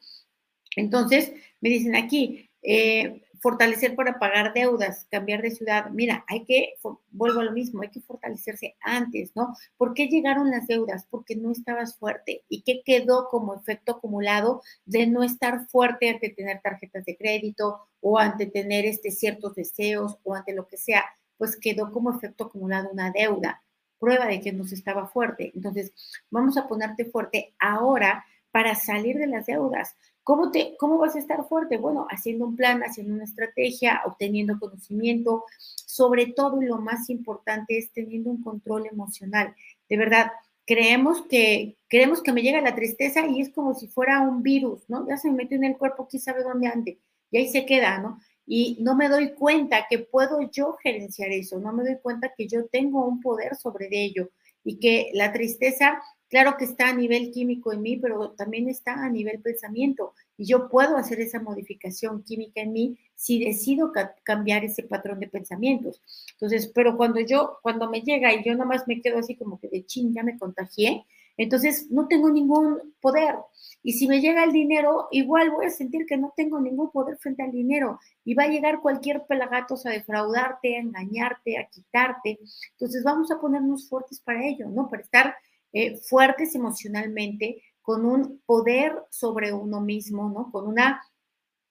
Entonces, 0.75 1.31
me 1.61 1.69
dicen 1.69 1.95
aquí, 1.95 2.49
eh, 2.61 3.21
fortalecer 3.39 3.95
para 3.95 4.19
pagar 4.19 4.53
deudas, 4.53 5.07
cambiar 5.09 5.41
de 5.41 5.51
ciudad. 5.51 5.89
Mira, 5.91 6.23
hay 6.27 6.45
que, 6.45 6.75
vuelvo 7.11 7.41
a 7.41 7.43
lo 7.43 7.51
mismo, 7.51 7.81
hay 7.81 7.89
que 7.89 8.01
fortalecerse 8.01 8.75
antes, 8.81 9.35
¿no? 9.35 9.55
¿Por 9.77 9.93
qué 9.93 10.07
llegaron 10.07 10.49
las 10.49 10.67
deudas? 10.67 11.05
Porque 11.09 11.35
no 11.35 11.51
estabas 11.51 11.97
fuerte. 11.97 12.43
¿Y 12.49 12.63
qué 12.63 12.81
quedó 12.83 13.27
como 13.29 13.55
efecto 13.55 13.93
acumulado 13.93 14.61
de 14.85 15.07
no 15.07 15.23
estar 15.23 15.67
fuerte 15.67 16.09
ante 16.09 16.29
tener 16.29 16.61
tarjetas 16.61 17.05
de 17.05 17.17
crédito 17.17 17.87
o 18.01 18.19
ante 18.19 18.45
tener 18.45 18.85
este, 18.85 19.11
ciertos 19.11 19.55
deseos 19.55 20.17
o 20.23 20.35
ante 20.35 20.53
lo 20.53 20.67
que 20.67 20.77
sea? 20.77 21.03
Pues 21.37 21.57
quedó 21.57 21.91
como 21.91 22.11
efecto 22.11 22.45
acumulado 22.45 22.89
una 22.89 23.11
deuda, 23.11 23.63
prueba 23.99 24.27
de 24.27 24.41
que 24.41 24.51
no 24.51 24.65
se 24.65 24.75
estaba 24.75 25.07
fuerte. 25.07 25.51
Entonces, 25.55 25.93
vamos 26.29 26.57
a 26.57 26.67
ponerte 26.67 27.05
fuerte 27.05 27.53
ahora 27.59 28.25
para 28.51 28.75
salir 28.75 29.17
de 29.17 29.27
las 29.27 29.45
deudas. 29.45 29.95
¿Cómo, 30.23 30.51
te, 30.51 30.75
¿Cómo 30.77 30.97
vas 30.97 31.15
a 31.15 31.19
estar 31.19 31.47
fuerte? 31.47 31.77
Bueno, 31.77 32.05
haciendo 32.09 32.45
un 32.45 32.55
plan, 32.55 32.81
haciendo 32.83 33.13
una 33.13 33.23
estrategia, 33.23 34.01
obteniendo 34.05 34.59
conocimiento, 34.59 35.45
sobre 35.57 36.27
todo 36.27 36.61
lo 36.61 36.77
más 36.77 37.09
importante 37.09 37.77
es 37.77 37.91
teniendo 37.91 38.29
un 38.29 38.43
control 38.43 38.87
emocional. 38.87 39.55
De 39.89 39.97
verdad, 39.97 40.31
creemos 40.69 41.23
que, 41.23 41.77
creemos 41.87 42.21
que 42.21 42.31
me 42.31 42.43
llega 42.43 42.61
la 42.61 42.75
tristeza 42.75 43.25
y 43.25 43.41
es 43.41 43.49
como 43.49 43.73
si 43.73 43.87
fuera 43.87 44.21
un 44.21 44.43
virus, 44.43 44.87
¿no? 44.87 45.07
Ya 45.07 45.17
se 45.17 45.31
me 45.31 45.37
metió 45.37 45.57
en 45.57 45.63
el 45.63 45.77
cuerpo, 45.77 46.07
quién 46.07 46.21
sabe 46.21 46.43
dónde 46.43 46.67
ande, 46.67 46.99
y 47.31 47.37
ahí 47.37 47.47
se 47.47 47.65
queda, 47.65 47.97
¿no? 47.97 48.19
Y 48.45 48.77
no 48.79 48.95
me 48.95 49.09
doy 49.09 49.33
cuenta 49.33 49.87
que 49.89 49.97
puedo 49.97 50.41
yo 50.51 50.73
gerenciar 50.73 51.31
eso, 51.31 51.59
no 51.59 51.73
me 51.73 51.83
doy 51.83 51.97
cuenta 51.99 52.33
que 52.37 52.47
yo 52.47 52.67
tengo 52.67 53.03
un 53.07 53.19
poder 53.19 53.55
sobre 53.55 53.87
ello 53.91 54.29
y 54.63 54.77
que 54.77 55.09
la 55.13 55.33
tristeza 55.33 56.03
Claro 56.29 56.57
que 56.57 56.65
está 56.65 56.89
a 56.89 56.93
nivel 56.93 57.31
químico 57.31 57.73
en 57.73 57.81
mí, 57.81 57.97
pero 57.97 58.31
también 58.31 58.69
está 58.69 59.03
a 59.03 59.09
nivel 59.09 59.41
pensamiento. 59.41 60.13
Y 60.37 60.45
yo 60.45 60.69
puedo 60.69 60.95
hacer 60.95 61.19
esa 61.19 61.39
modificación 61.39 62.23
química 62.23 62.61
en 62.61 62.71
mí 62.71 62.97
si 63.15 63.43
decido 63.43 63.91
cambiar 64.23 64.63
ese 64.63 64.83
patrón 64.83 65.19
de 65.19 65.27
pensamientos. 65.27 66.01
Entonces, 66.33 66.71
pero 66.73 66.95
cuando 66.97 67.19
yo, 67.19 67.57
cuando 67.63 67.89
me 67.89 68.01
llega 68.01 68.33
y 68.33 68.43
yo 68.43 68.53
nada 68.53 68.65
más 68.65 68.87
me 68.87 69.01
quedo 69.01 69.17
así 69.17 69.35
como 69.35 69.59
que 69.59 69.69
de 69.69 69.85
chin, 69.85 70.13
ya 70.13 70.23
me 70.23 70.37
contagié, 70.37 71.05
entonces 71.35 71.87
no 71.89 72.07
tengo 72.07 72.29
ningún 72.29 72.93
poder. 72.99 73.35
Y 73.81 73.93
si 73.93 74.07
me 74.07 74.19
llega 74.19 74.43
el 74.43 74.51
dinero, 74.51 75.07
igual 75.09 75.51
voy 75.51 75.67
a 75.67 75.69
sentir 75.69 76.05
que 76.05 76.17
no 76.17 76.33
tengo 76.35 76.59
ningún 76.59 76.91
poder 76.91 77.17
frente 77.17 77.43
al 77.43 77.51
dinero. 77.51 77.97
Y 78.25 78.33
va 78.33 78.43
a 78.43 78.49
llegar 78.49 78.81
cualquier 78.81 79.25
pelagatos 79.25 79.85
a 79.85 79.91
defraudarte, 79.91 80.75
a 80.75 80.81
engañarte, 80.81 81.57
a 81.57 81.67
quitarte. 81.69 82.39
Entonces 82.71 83.03
vamos 83.05 83.31
a 83.31 83.39
ponernos 83.39 83.87
fuertes 83.87 84.19
para 84.19 84.45
ello, 84.45 84.67
¿no? 84.67 84.89
Para 84.89 85.01
estar 85.01 85.35
eh, 85.73 85.97
fuertes 85.97 86.55
emocionalmente, 86.55 87.61
con 87.81 88.05
un 88.05 88.41
poder 88.45 88.93
sobre 89.09 89.53
uno 89.53 89.81
mismo, 89.81 90.29
¿no? 90.29 90.51
Con 90.51 90.67
una 90.67 91.01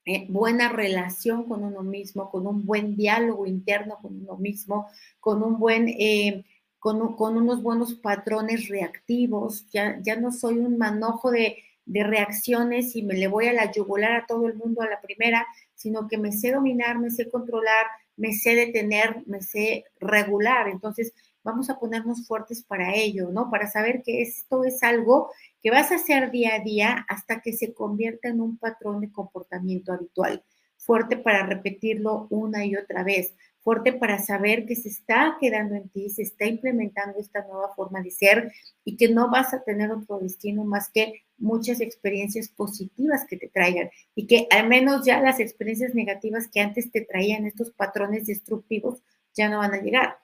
eh, 0.05 0.27
buena 0.31 0.71
relación 0.71 1.47
con 1.47 1.63
uno 1.63 1.83
mismo, 1.83 2.31
con 2.31 2.47
un 2.47 2.65
buen 2.65 2.97
diálogo 2.97 3.47
interno 3.47 3.99
con 4.01 4.17
uno 4.23 4.37
mismo, 4.39 4.89
con 5.21 5.43
un 5.43 5.59
buen, 5.59 5.87
eh, 5.89 6.47
con, 6.79 7.15
con, 7.15 7.37
unos 7.37 7.63
buenos 7.63 7.95
patrones 7.95 8.69
reactivos. 8.69 9.69
Ya, 9.71 10.01
ya 10.03 10.17
no 10.17 10.33
soy 10.33 10.59
un 10.61 10.79
manojo 10.79 11.31
de, 11.31 11.59
de 11.85 12.05
reacciones 12.05 12.97
y 12.97 13.03
me 13.03 13.15
le 13.15 13.29
voy 13.29 13.49
a 13.49 13.53
la 13.53 13.71
yugular 13.71 14.13
a 14.13 14.27
todo 14.27 14.47
el 14.47 14.55
mundo 14.55 14.81
a 14.81 14.89
la 14.89 15.01
primera, 15.03 15.47
sino 15.75 16.09
que 16.09 16.17
me 16.19 16.33
sé 16.33 16.53
dominar, 16.53 16.99
me 16.99 17.11
sé 17.11 17.31
controlar, 17.31 17.87
me 18.17 18.33
sé 18.33 18.55
detener, 18.55 19.23
me 19.27 19.43
sé 19.43 19.85
regular. 20.01 20.69
Entonces, 20.69 21.13
vamos 21.43 21.71
a 21.71 21.79
ponernos 21.79 22.27
fuertes 22.27 22.63
para 22.63 22.95
ello, 22.95 23.31
¿no? 23.31 23.51
Para 23.51 23.71
saber 23.71 24.03
que 24.03 24.23
esto 24.23 24.65
es 24.65 24.83
algo 24.83 25.31
que 25.63 25.71
vas 25.71 25.91
a 25.91 25.97
hacer 25.97 26.31
día 26.31 26.57
a 26.57 26.61
día 26.61 27.07
hasta 27.09 27.41
que 27.41 27.53
se 27.53 27.73
convierta 27.73 28.29
en 28.29 28.41
un 28.41 28.59
patrón 28.59 29.01
de 29.01 29.13
comportamiento 29.13 29.93
habitual. 29.93 30.43
Fuerte 30.77 31.17
para 31.17 31.45
repetirlo 31.45 32.27
una 32.31 32.65
y 32.65 32.77
otra 32.77 33.03
vez. 33.03 33.35
Fuerte 33.61 33.93
para 33.93 34.19
saber 34.19 34.65
que 34.65 34.77
se 34.77 34.89
está 34.89 35.37
quedando 35.41 35.75
en 35.75 35.89
ti, 35.91 36.09
se 36.09 36.23
está 36.23 36.47
implementando 36.47 37.19
esta 37.19 37.45
nueva 37.47 37.75
forma 37.75 38.01
de 38.01 38.11
ser 38.11 38.53
y 38.85 38.97
que 38.97 39.09
no 39.09 39.31
vas 39.31 39.53
a 39.53 39.63
tener 39.63 39.91
otro 39.91 40.19
destino 40.21 40.65
más 40.65 40.89
que 40.89 41.25
muchas 41.37 41.81
experiencias 41.81 42.49
positivas 42.49 43.27
que 43.29 43.37
te 43.37 43.49
traigan 43.49 43.91
y 44.15 44.27
que 44.27 44.47
al 44.51 44.69
menos 44.69 45.05
ya 45.05 45.21
las 45.21 45.41
experiencias 45.41 45.95
negativas 45.95 46.49
que 46.49 46.61
antes 46.61 46.91
te 46.91 47.03
traían 47.03 47.47
estos 47.47 47.71
patrones 47.71 48.27
destructivos 48.27 49.03
ya 49.35 49.49
no 49.49 49.59
van 49.59 49.75
a 49.75 49.83
llegar. 49.83 50.19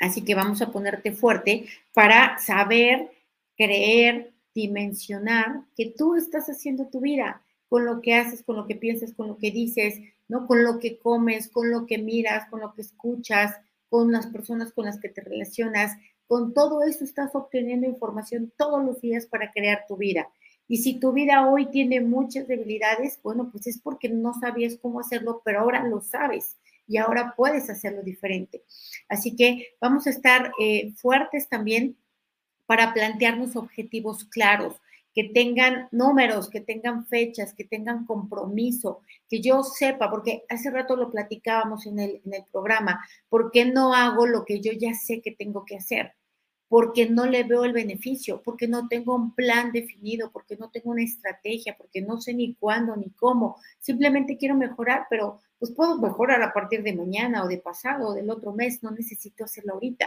Así 0.00 0.24
que 0.24 0.34
vamos 0.34 0.60
a 0.62 0.70
ponerte 0.70 1.12
fuerte 1.12 1.66
para 1.92 2.38
saber, 2.38 3.10
creer, 3.56 4.32
dimensionar 4.54 5.62
que 5.76 5.86
tú 5.96 6.14
estás 6.14 6.48
haciendo 6.48 6.86
tu 6.86 7.00
vida 7.00 7.42
con 7.68 7.84
lo 7.84 8.00
que 8.00 8.14
haces, 8.14 8.42
con 8.42 8.56
lo 8.56 8.66
que 8.66 8.76
piensas, 8.76 9.12
con 9.14 9.28
lo 9.28 9.38
que 9.38 9.50
dices, 9.50 10.00
¿no? 10.28 10.46
Con 10.46 10.62
lo 10.62 10.78
que 10.78 10.98
comes, 10.98 11.48
con 11.48 11.70
lo 11.70 11.86
que 11.86 11.98
miras, 11.98 12.48
con 12.48 12.60
lo 12.60 12.72
que 12.74 12.82
escuchas, 12.82 13.56
con 13.88 14.12
las 14.12 14.26
personas 14.26 14.72
con 14.72 14.86
las 14.86 14.98
que 14.98 15.08
te 15.08 15.20
relacionas. 15.20 15.96
Con 16.26 16.54
todo 16.54 16.82
eso 16.82 17.04
estás 17.04 17.34
obteniendo 17.34 17.86
información 17.86 18.52
todos 18.56 18.84
los 18.84 19.00
días 19.00 19.26
para 19.26 19.50
crear 19.50 19.84
tu 19.86 19.96
vida. 19.96 20.28
Y 20.66 20.78
si 20.78 20.98
tu 20.98 21.12
vida 21.12 21.46
hoy 21.46 21.66
tiene 21.66 22.00
muchas 22.00 22.48
debilidades, 22.48 23.18
bueno, 23.22 23.50
pues 23.50 23.66
es 23.66 23.78
porque 23.78 24.08
no 24.08 24.32
sabías 24.34 24.78
cómo 24.80 25.00
hacerlo, 25.00 25.42
pero 25.44 25.60
ahora 25.60 25.86
lo 25.86 26.00
sabes 26.00 26.56
y 26.86 26.98
ahora 26.98 27.34
puedes 27.36 27.70
hacerlo 27.70 28.02
diferente. 28.02 28.62
Así 29.08 29.36
que 29.36 29.74
vamos 29.80 30.06
a 30.06 30.10
estar 30.10 30.52
eh, 30.60 30.92
fuertes 30.96 31.48
también 31.48 31.96
para 32.66 32.94
plantearnos 32.94 33.56
objetivos 33.56 34.24
claros, 34.24 34.80
que 35.14 35.24
tengan 35.24 35.88
números, 35.92 36.50
que 36.50 36.60
tengan 36.60 37.06
fechas, 37.06 37.54
que 37.54 37.64
tengan 37.64 38.04
compromiso, 38.04 39.02
que 39.28 39.40
yo 39.40 39.62
sepa, 39.62 40.10
porque 40.10 40.44
hace 40.48 40.70
rato 40.70 40.96
lo 40.96 41.10
platicábamos 41.10 41.86
en 41.86 42.00
el, 42.00 42.20
en 42.24 42.34
el 42.34 42.44
programa, 42.50 43.00
¿por 43.28 43.52
qué 43.52 43.64
no 43.64 43.94
hago 43.94 44.26
lo 44.26 44.44
que 44.44 44.60
yo 44.60 44.72
ya 44.72 44.92
sé 44.94 45.22
que 45.22 45.30
tengo 45.30 45.64
que 45.64 45.76
hacer? 45.76 46.14
Porque 46.68 47.08
no 47.08 47.26
le 47.26 47.44
veo 47.44 47.64
el 47.64 47.72
beneficio, 47.72 48.42
porque 48.42 48.66
no 48.66 48.88
tengo 48.88 49.14
un 49.14 49.34
plan 49.34 49.70
definido, 49.70 50.32
porque 50.32 50.56
no 50.56 50.70
tengo 50.70 50.90
una 50.90 51.04
estrategia, 51.04 51.76
porque 51.76 52.00
no 52.00 52.20
sé 52.20 52.34
ni 52.34 52.54
cuándo 52.54 52.96
ni 52.96 53.10
cómo. 53.10 53.56
Simplemente 53.78 54.36
quiero 54.36 54.56
mejorar, 54.56 55.06
pero 55.08 55.40
pues 55.64 55.74
puedo 55.74 55.98
mejorar 55.98 56.42
a 56.42 56.52
partir 56.52 56.82
de 56.82 56.94
mañana 56.94 57.42
o 57.42 57.48
de 57.48 57.56
pasado 57.56 58.08
o 58.08 58.14
del 58.14 58.28
otro 58.28 58.52
mes, 58.52 58.82
no 58.82 58.90
necesito 58.90 59.44
hacerlo 59.44 59.72
ahorita. 59.72 60.06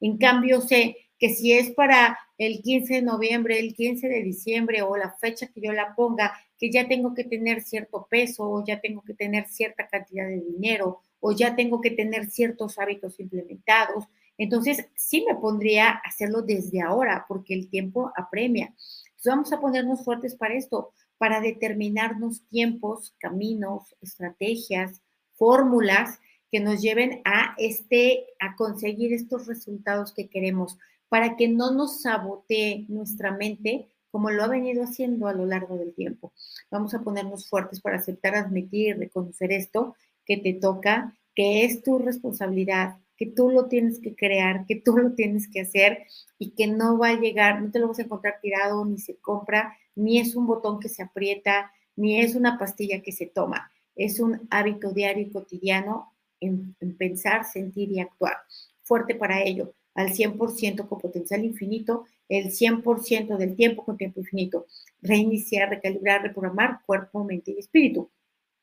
En 0.00 0.18
cambio, 0.18 0.60
sé 0.60 0.96
que 1.18 1.30
si 1.30 1.54
es 1.54 1.70
para 1.70 2.18
el 2.36 2.60
15 2.60 2.96
de 2.96 3.02
noviembre, 3.02 3.58
el 3.58 3.74
15 3.74 4.06
de 4.06 4.22
diciembre 4.22 4.82
o 4.82 4.98
la 4.98 5.12
fecha 5.12 5.46
que 5.46 5.62
yo 5.62 5.72
la 5.72 5.94
ponga, 5.94 6.34
que 6.58 6.70
ya 6.70 6.86
tengo 6.86 7.14
que 7.14 7.24
tener 7.24 7.62
cierto 7.62 8.06
peso 8.10 8.50
o 8.50 8.62
ya 8.66 8.82
tengo 8.82 9.00
que 9.00 9.14
tener 9.14 9.48
cierta 9.48 9.88
cantidad 9.88 10.28
de 10.28 10.42
dinero 10.42 11.00
o 11.20 11.32
ya 11.32 11.56
tengo 11.56 11.80
que 11.80 11.92
tener 11.92 12.28
ciertos 12.30 12.78
hábitos 12.78 13.18
implementados, 13.18 14.04
entonces 14.36 14.86
sí 14.94 15.24
me 15.26 15.36
pondría 15.36 15.88
a 15.88 16.00
hacerlo 16.04 16.42
desde 16.42 16.82
ahora 16.82 17.24
porque 17.26 17.54
el 17.54 17.70
tiempo 17.70 18.12
apremia. 18.14 18.66
Entonces 18.66 19.24
vamos 19.24 19.52
a 19.52 19.60
ponernos 19.60 20.04
fuertes 20.04 20.36
para 20.36 20.54
esto, 20.54 20.92
para 21.18 21.40
determinarnos 21.40 22.42
tiempos, 22.48 23.14
caminos, 23.18 23.94
estrategias, 24.00 25.02
fórmulas 25.34 26.18
que 26.50 26.60
nos 26.60 26.80
lleven 26.80 27.20
a 27.24 27.54
este 27.58 28.26
a 28.40 28.56
conseguir 28.56 29.12
estos 29.12 29.46
resultados 29.46 30.12
que 30.12 30.28
queremos 30.28 30.78
para 31.08 31.36
que 31.36 31.48
no 31.48 31.72
nos 31.72 32.02
sabotee 32.02 32.86
nuestra 32.88 33.32
mente 33.32 33.88
como 34.10 34.30
lo 34.30 34.42
ha 34.42 34.48
venido 34.48 34.82
haciendo 34.82 35.28
a 35.28 35.34
lo 35.34 35.44
largo 35.44 35.76
del 35.76 35.94
tiempo. 35.94 36.32
Vamos 36.70 36.94
a 36.94 37.02
ponernos 37.02 37.48
fuertes 37.48 37.80
para 37.80 37.96
aceptar, 37.96 38.34
admitir 38.34 38.88
y 38.88 38.92
reconocer 38.94 39.52
esto 39.52 39.96
que 40.24 40.38
te 40.38 40.54
toca, 40.54 41.14
que 41.34 41.64
es 41.64 41.82
tu 41.82 41.98
responsabilidad, 41.98 42.96
que 43.16 43.26
tú 43.26 43.50
lo 43.50 43.66
tienes 43.66 44.00
que 44.00 44.14
crear, 44.14 44.64
que 44.66 44.76
tú 44.76 44.96
lo 44.96 45.12
tienes 45.12 45.48
que 45.48 45.62
hacer 45.62 46.06
y 46.38 46.50
que 46.50 46.66
no 46.66 46.98
va 46.98 47.08
a 47.08 47.20
llegar, 47.20 47.60
no 47.60 47.70
te 47.70 47.78
lo 47.78 47.88
vas 47.88 47.98
a 47.98 48.02
encontrar 48.02 48.38
tirado, 48.40 48.84
ni 48.84 48.98
se 48.98 49.16
compra, 49.16 49.76
ni 49.98 50.18
es 50.18 50.34
un 50.34 50.46
botón 50.46 50.80
que 50.80 50.88
se 50.88 51.02
aprieta, 51.02 51.72
ni 51.96 52.20
es 52.20 52.34
una 52.34 52.58
pastilla 52.58 53.02
que 53.02 53.12
se 53.12 53.26
toma. 53.26 53.70
Es 53.96 54.20
un 54.20 54.46
hábito 54.50 54.92
diario 54.92 55.24
y 55.24 55.30
cotidiano 55.30 56.14
en, 56.40 56.76
en 56.80 56.96
pensar, 56.96 57.44
sentir 57.44 57.90
y 57.90 58.00
actuar. 58.00 58.36
Fuerte 58.82 59.14
para 59.14 59.42
ello 59.42 59.74
al 59.98 60.12
100% 60.12 60.86
con 60.86 61.00
potencial 61.00 61.44
infinito, 61.44 62.04
el 62.28 62.52
100% 62.52 63.36
del 63.36 63.56
tiempo 63.56 63.84
con 63.84 63.96
tiempo 63.96 64.20
infinito. 64.20 64.66
Reiniciar, 65.02 65.70
recalibrar, 65.70 66.22
reprogramar 66.22 66.82
cuerpo, 66.86 67.24
mente 67.24 67.50
y 67.50 67.58
espíritu. 67.58 68.08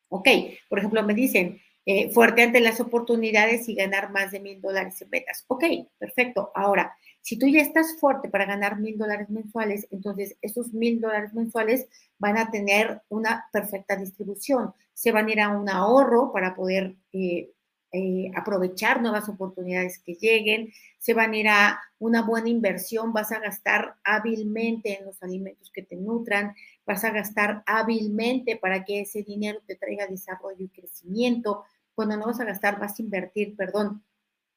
Ok, 0.07 0.29
por 0.69 0.79
ejemplo, 0.79 1.03
me 1.03 1.13
dicen, 1.13 1.59
eh, 1.85 2.09
fuerte 2.11 2.43
ante 2.43 2.59
las 2.61 2.79
oportunidades 2.79 3.69
y 3.69 3.75
ganar 3.75 4.11
más 4.11 4.31
de 4.31 4.39
mil 4.39 4.61
dólares 4.61 5.01
en 5.01 5.09
ventas. 5.09 5.45
Ok, 5.47 5.63
perfecto. 5.97 6.51
Ahora, 6.55 6.95
si 7.21 7.37
tú 7.37 7.47
ya 7.47 7.61
estás 7.61 7.97
fuerte 7.99 8.29
para 8.29 8.45
ganar 8.45 8.79
mil 8.79 8.97
dólares 8.97 9.29
mensuales, 9.29 9.87
entonces 9.91 10.35
esos 10.41 10.73
mil 10.73 11.01
dólares 11.01 11.33
mensuales 11.33 11.87
van 12.17 12.37
a 12.37 12.51
tener 12.51 13.01
una 13.09 13.45
perfecta 13.51 13.95
distribución. 13.95 14.73
Se 14.93 15.11
van 15.11 15.27
a 15.27 15.31
ir 15.31 15.41
a 15.41 15.49
un 15.49 15.69
ahorro 15.69 16.31
para 16.31 16.55
poder 16.55 16.95
eh, 17.13 17.51
eh, 17.91 18.29
aprovechar 18.35 19.01
nuevas 19.01 19.29
oportunidades 19.29 19.99
que 19.99 20.15
lleguen, 20.15 20.73
se 20.97 21.13
van 21.13 21.31
a 21.31 21.37
ir 21.37 21.47
a 21.47 21.79
una 21.97 22.23
buena 22.23 22.49
inversión, 22.49 23.13
vas 23.13 23.31
a 23.31 23.39
gastar 23.39 23.95
hábilmente 24.03 24.97
en 24.99 25.05
los 25.05 25.23
alimentos 25.23 25.71
que 25.71 25.81
te 25.81 25.95
nutran, 25.95 26.53
vas 26.85 27.05
a 27.05 27.11
gastar 27.11 27.63
hábilmente 27.65 28.57
para 28.57 28.83
que 28.83 29.01
ese 29.01 29.23
dinero 29.23 29.61
te 29.65 29.75
traiga 29.75 30.07
desarrollo 30.07 30.65
y 30.65 30.67
crecimiento. 30.67 31.63
Cuando 31.95 32.17
no 32.17 32.25
vas 32.27 32.39
a 32.39 32.45
gastar, 32.45 32.79
vas 32.79 32.99
a 32.99 33.01
invertir, 33.01 33.55
perdón, 33.55 34.03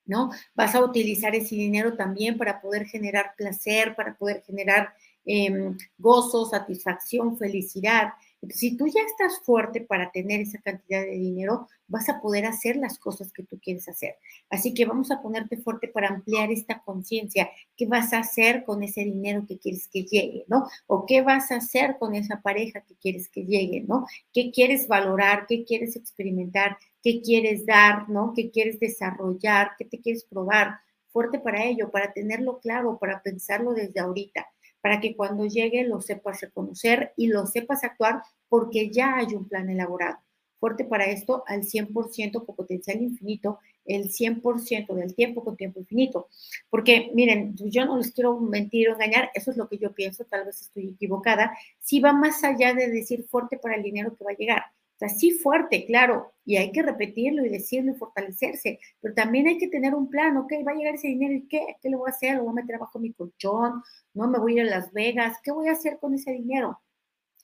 ¿no? 0.05 0.31
Vas 0.55 0.74
a 0.74 0.83
utilizar 0.83 1.35
ese 1.35 1.55
dinero 1.55 1.94
también 1.96 2.37
para 2.37 2.61
poder 2.61 2.87
generar 2.87 3.35
placer, 3.37 3.94
para 3.94 4.16
poder 4.16 4.42
generar 4.42 4.94
em, 5.24 5.77
gozo, 5.98 6.46
satisfacción, 6.46 7.38
felicidad. 7.38 8.12
Si 8.51 8.77
tú 8.77 8.87
ya 8.87 9.01
estás 9.03 9.40
fuerte 9.44 9.81
para 9.81 10.11
tener 10.11 10.40
esa 10.40 10.61
cantidad 10.61 11.03
de 11.03 11.12
dinero, 11.12 11.68
vas 11.88 12.09
a 12.09 12.20
poder 12.20 12.46
hacer 12.46 12.77
las 12.77 12.98
cosas 12.98 13.33
que 13.33 13.42
tú 13.42 13.59
quieres 13.59 13.88
hacer. 13.88 14.16
Así 14.48 14.74
que 14.74 14.85
vamos 14.85 15.11
a 15.11 15.20
ponerte 15.20 15.57
fuerte 15.57 15.88
para 15.88 16.09
ampliar 16.09 16.53
esta 16.53 16.81
conciencia. 16.83 17.51
¿Qué 17.77 17.87
vas 17.87 18.12
a 18.12 18.20
hacer 18.20 18.64
con 18.64 18.83
ese 18.83 19.03
dinero 19.05 19.44
que 19.46 19.59
quieres 19.59 19.88
que 19.88 20.05
llegue, 20.05 20.44
no? 20.48 20.66
O 20.87 21.05
qué 21.07 21.22
vas 21.22 21.51
a 21.51 21.57
hacer 21.57 21.96
con 21.98 22.14
esa 22.14 22.40
pareja 22.40 22.83
que 22.83 22.94
quieres 22.94 23.29
que 23.29 23.44
llegue, 23.44 23.81
¿no? 23.81 24.07
¿Qué 24.33 24.51
quieres 24.53 24.87
valorar? 24.87 25.46
¿Qué 25.48 25.64
quieres 25.64 25.96
experimentar? 25.96 26.79
¿Qué 27.03 27.20
quieres 27.20 27.66
dar, 27.66 28.09
no? 28.09 28.33
¿Qué 28.37 28.51
quieres 28.51 28.79
desarrollar? 28.79 29.72
¿Qué 29.79 29.85
te 29.85 30.01
quieres 30.01 30.24
probar? 30.24 30.79
Fuerte 31.09 31.38
para 31.40 31.64
ello, 31.64 31.90
para 31.90 32.12
tenerlo 32.12 32.61
claro, 32.61 32.98
para 32.98 33.22
pensarlo 33.22 33.72
desde 33.72 33.98
ahorita 33.98 34.46
para 34.81 35.01
que 35.01 35.17
cuando 35.17 35.47
llegue 35.47 35.85
lo 35.85 36.01
sepas 36.01 36.41
reconocer 36.41 37.12
y 37.17 37.29
lo 37.29 37.47
sepas 37.47 37.85
actuar 37.85 38.23
porque 38.49 38.91
ya 38.91 39.17
hay 39.17 39.35
un 39.35 39.49
plan 39.49 39.69
elaborado 39.69 40.19
fuerte 40.59 40.85
para 40.85 41.07
esto 41.07 41.45
al 41.47 41.62
100% 41.62 42.45
con 42.45 42.57
potencial 42.57 43.01
infinito, 43.01 43.59
el 43.85 44.11
100% 44.11 44.95
del 44.95 45.14
tiempo 45.14 45.45
con 45.45 45.57
tiempo 45.57 45.81
infinito. 45.81 46.29
Porque 46.69 47.11
miren, 47.14 47.55
yo 47.57 47.85
no 47.87 47.97
les 47.97 48.12
quiero 48.12 48.38
mentir 48.41 48.88
o 48.88 48.95
engañar, 48.95 49.31
eso 49.35 49.51
es 49.51 49.57
lo 49.57 49.69
que 49.69 49.79
yo 49.79 49.93
pienso, 49.95 50.25
tal 50.25 50.45
vez 50.45 50.61
estoy 50.61 50.91
equivocada, 50.91 51.57
si 51.81 52.01
va 52.01 52.12
más 52.12 52.45
allá 52.45 52.75
de 52.75 52.88
decir 52.88 53.25
fuerte 53.25 53.59
para 53.59 53.77
el 53.77 53.83
dinero 53.83 54.14
que 54.17 54.25
va 54.25 54.33
a 54.33 54.37
llegar. 54.37 54.62
O 54.98 55.06
sea, 55.06 55.08
sí 55.11 55.30
fuerte, 55.30 55.87
claro, 55.87 56.32
y 56.44 56.56
hay 56.56 56.72
que 56.72 56.82
repetirlo 56.82 57.44
y 57.44 57.50
decirlo 57.50 57.92
y 57.92 57.94
fortalecerse, 57.94 58.80
pero 59.00 59.14
también 59.14 59.46
hay 59.46 59.56
que 59.56 59.68
tener 59.68 59.94
un 59.94 60.11
plan, 60.11 60.37
ok, 60.37 60.52
va 60.66 60.72
a 60.72 60.74
llegar 60.74 60.96
ese 60.96 61.06
dinero 61.06 61.34
y 61.34 61.46
qué, 61.46 61.76
qué 61.80 61.88
le 61.88 61.94
voy 61.94 62.11
a 62.11 62.12
hacer, 62.12 62.34
lo 62.34 62.42
voy 62.42 62.50
a 62.50 62.62
meter 62.62 62.74
abajo 62.74 62.98
mi 62.98 63.12
colchón, 63.12 63.80
no 64.12 64.26
me 64.26 64.40
voy 64.40 64.58
a 64.58 64.62
ir 64.64 64.68
a 64.68 64.76
Las 64.78 64.92
Vegas, 64.92 65.37
¿qué 65.44 65.52
voy 65.52 65.68
a 65.68 65.72
hacer 65.72 66.00
con 66.00 66.14
ese 66.14 66.32
dinero? 66.32 66.80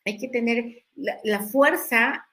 Hay 0.05 0.19
que 0.19 0.27
tener 0.27 0.85
la, 0.97 1.43
fuerza 1.43 2.27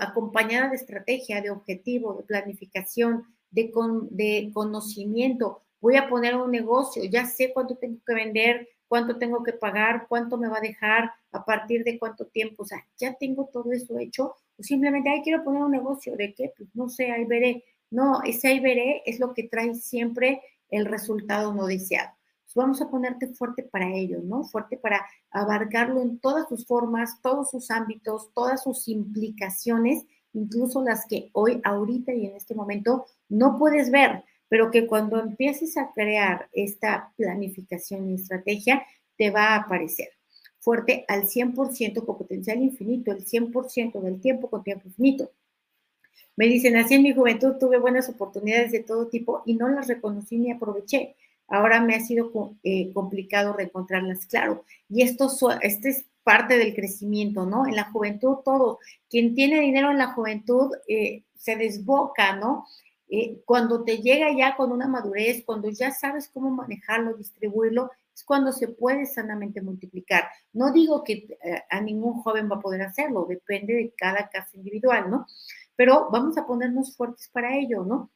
acompañada 0.00 0.70
de 0.70 0.76
estrategia, 0.76 1.42
de 1.42 1.50
objetivo, 1.50 2.14
de 2.14 2.22
planificación, 2.22 3.26
de, 3.50 3.70
de 4.10 4.50
conocimiento. 4.54 5.60
Voy 5.82 5.96
a 5.96 6.08
poner 6.08 6.34
un 6.34 6.50
negocio, 6.50 7.04
ya 7.04 7.26
sé 7.26 7.52
cuánto 7.52 7.76
tengo 7.76 7.98
que 8.06 8.14
vender, 8.14 8.68
cuánto 8.92 9.16
tengo 9.16 9.42
que 9.42 9.52
pagar, 9.54 10.06
cuánto 10.08 10.36
me 10.36 10.48
va 10.48 10.58
a 10.58 10.60
dejar, 10.60 11.12
a 11.32 11.44
partir 11.44 11.82
de 11.82 11.98
cuánto 11.98 12.26
tiempo. 12.26 12.62
O 12.62 12.66
sea, 12.66 12.86
ya 12.98 13.14
tengo 13.14 13.48
todo 13.52 13.72
eso 13.72 13.98
hecho. 13.98 14.36
Simplemente, 14.62 15.10
ahí 15.10 15.22
quiero 15.22 15.44
poner 15.44 15.62
un 15.62 15.70
negocio. 15.70 16.16
¿De 16.16 16.34
qué? 16.34 16.52
Pues 16.56 16.68
no 16.74 16.88
sé, 16.88 17.10
ahí 17.10 17.24
veré. 17.24 17.64
No, 17.90 18.22
ese 18.22 18.48
ahí 18.48 18.60
veré 18.60 19.02
es 19.04 19.20
lo 19.20 19.34
que 19.34 19.44
trae 19.44 19.74
siempre 19.74 20.40
el 20.70 20.86
resultado 20.86 21.54
no 21.54 21.66
deseado. 21.66 22.10
vamos 22.54 22.82
a 22.82 22.90
ponerte 22.90 23.28
fuerte 23.28 23.62
para 23.62 23.94
ello, 23.94 24.20
¿no? 24.22 24.44
Fuerte 24.44 24.76
para 24.76 25.06
abarcarlo 25.30 26.02
en 26.02 26.18
todas 26.18 26.48
sus 26.48 26.66
formas, 26.66 27.20
todos 27.22 27.50
sus 27.50 27.70
ámbitos, 27.70 28.30
todas 28.34 28.62
sus 28.62 28.88
implicaciones, 28.88 30.04
incluso 30.32 30.82
las 30.82 31.06
que 31.06 31.30
hoy, 31.32 31.60
ahorita 31.64 32.12
y 32.12 32.26
en 32.26 32.36
este 32.36 32.54
momento 32.54 33.06
no 33.28 33.58
puedes 33.58 33.90
ver, 33.90 34.24
pero 34.48 34.70
que 34.70 34.86
cuando 34.86 35.18
empieces 35.18 35.76
a 35.76 35.90
crear 35.92 36.48
esta 36.52 37.12
planificación 37.16 38.10
y 38.10 38.14
estrategia, 38.14 38.82
te 39.16 39.30
va 39.30 39.48
a 39.48 39.56
aparecer 39.56 40.08
fuerte 40.62 41.04
al 41.08 41.26
100% 41.26 42.06
con 42.06 42.16
potencial 42.16 42.62
infinito, 42.62 43.10
el 43.10 43.26
100% 43.26 44.00
del 44.00 44.20
tiempo 44.20 44.48
con 44.48 44.62
tiempo 44.62 44.86
infinito. 44.86 45.30
Me 46.36 46.46
dicen, 46.46 46.76
así 46.76 46.94
en 46.94 47.02
mi 47.02 47.12
juventud 47.12 47.56
tuve 47.58 47.78
buenas 47.78 48.08
oportunidades 48.08 48.70
de 48.70 48.80
todo 48.80 49.08
tipo 49.08 49.42
y 49.44 49.54
no 49.54 49.68
las 49.68 49.88
reconocí 49.88 50.38
ni 50.38 50.52
aproveché. 50.52 51.16
Ahora 51.48 51.80
me 51.82 51.96
ha 51.96 52.00
sido 52.00 52.30
eh, 52.62 52.92
complicado 52.92 53.52
reencontrarlas, 53.52 54.24
claro. 54.26 54.64
Y 54.88 55.02
esto, 55.02 55.28
este 55.60 55.90
es 55.90 56.06
parte 56.22 56.56
del 56.56 56.74
crecimiento, 56.74 57.44
¿no? 57.44 57.66
En 57.66 57.74
la 57.74 57.90
juventud 57.90 58.38
todo. 58.44 58.78
Quien 59.10 59.34
tiene 59.34 59.60
dinero 59.60 59.90
en 59.90 59.98
la 59.98 60.12
juventud 60.12 60.70
eh, 60.86 61.24
se 61.34 61.56
desboca, 61.56 62.36
¿no? 62.36 62.66
Eh, 63.10 63.42
cuando 63.44 63.82
te 63.82 63.98
llega 63.98 64.34
ya 64.34 64.56
con 64.56 64.70
una 64.70 64.86
madurez, 64.86 65.42
cuando 65.44 65.68
ya 65.68 65.90
sabes 65.90 66.30
cómo 66.32 66.50
manejarlo, 66.50 67.14
distribuirlo, 67.14 67.90
es 68.14 68.24
cuando 68.24 68.52
se 68.52 68.68
puede 68.68 69.06
sanamente 69.06 69.62
multiplicar. 69.62 70.24
No 70.52 70.72
digo 70.72 71.02
que 71.02 71.38
eh, 71.42 71.62
a 71.70 71.80
ningún 71.80 72.22
joven 72.22 72.50
va 72.50 72.56
a 72.56 72.60
poder 72.60 72.82
hacerlo, 72.82 73.26
depende 73.28 73.74
de 73.74 73.94
cada 73.96 74.28
caso 74.28 74.56
individual, 74.56 75.10
¿no? 75.10 75.26
Pero 75.76 76.08
vamos 76.10 76.36
a 76.38 76.46
ponernos 76.46 76.96
fuertes 76.96 77.28
para 77.32 77.56
ello, 77.56 77.84
¿no? 77.84 78.10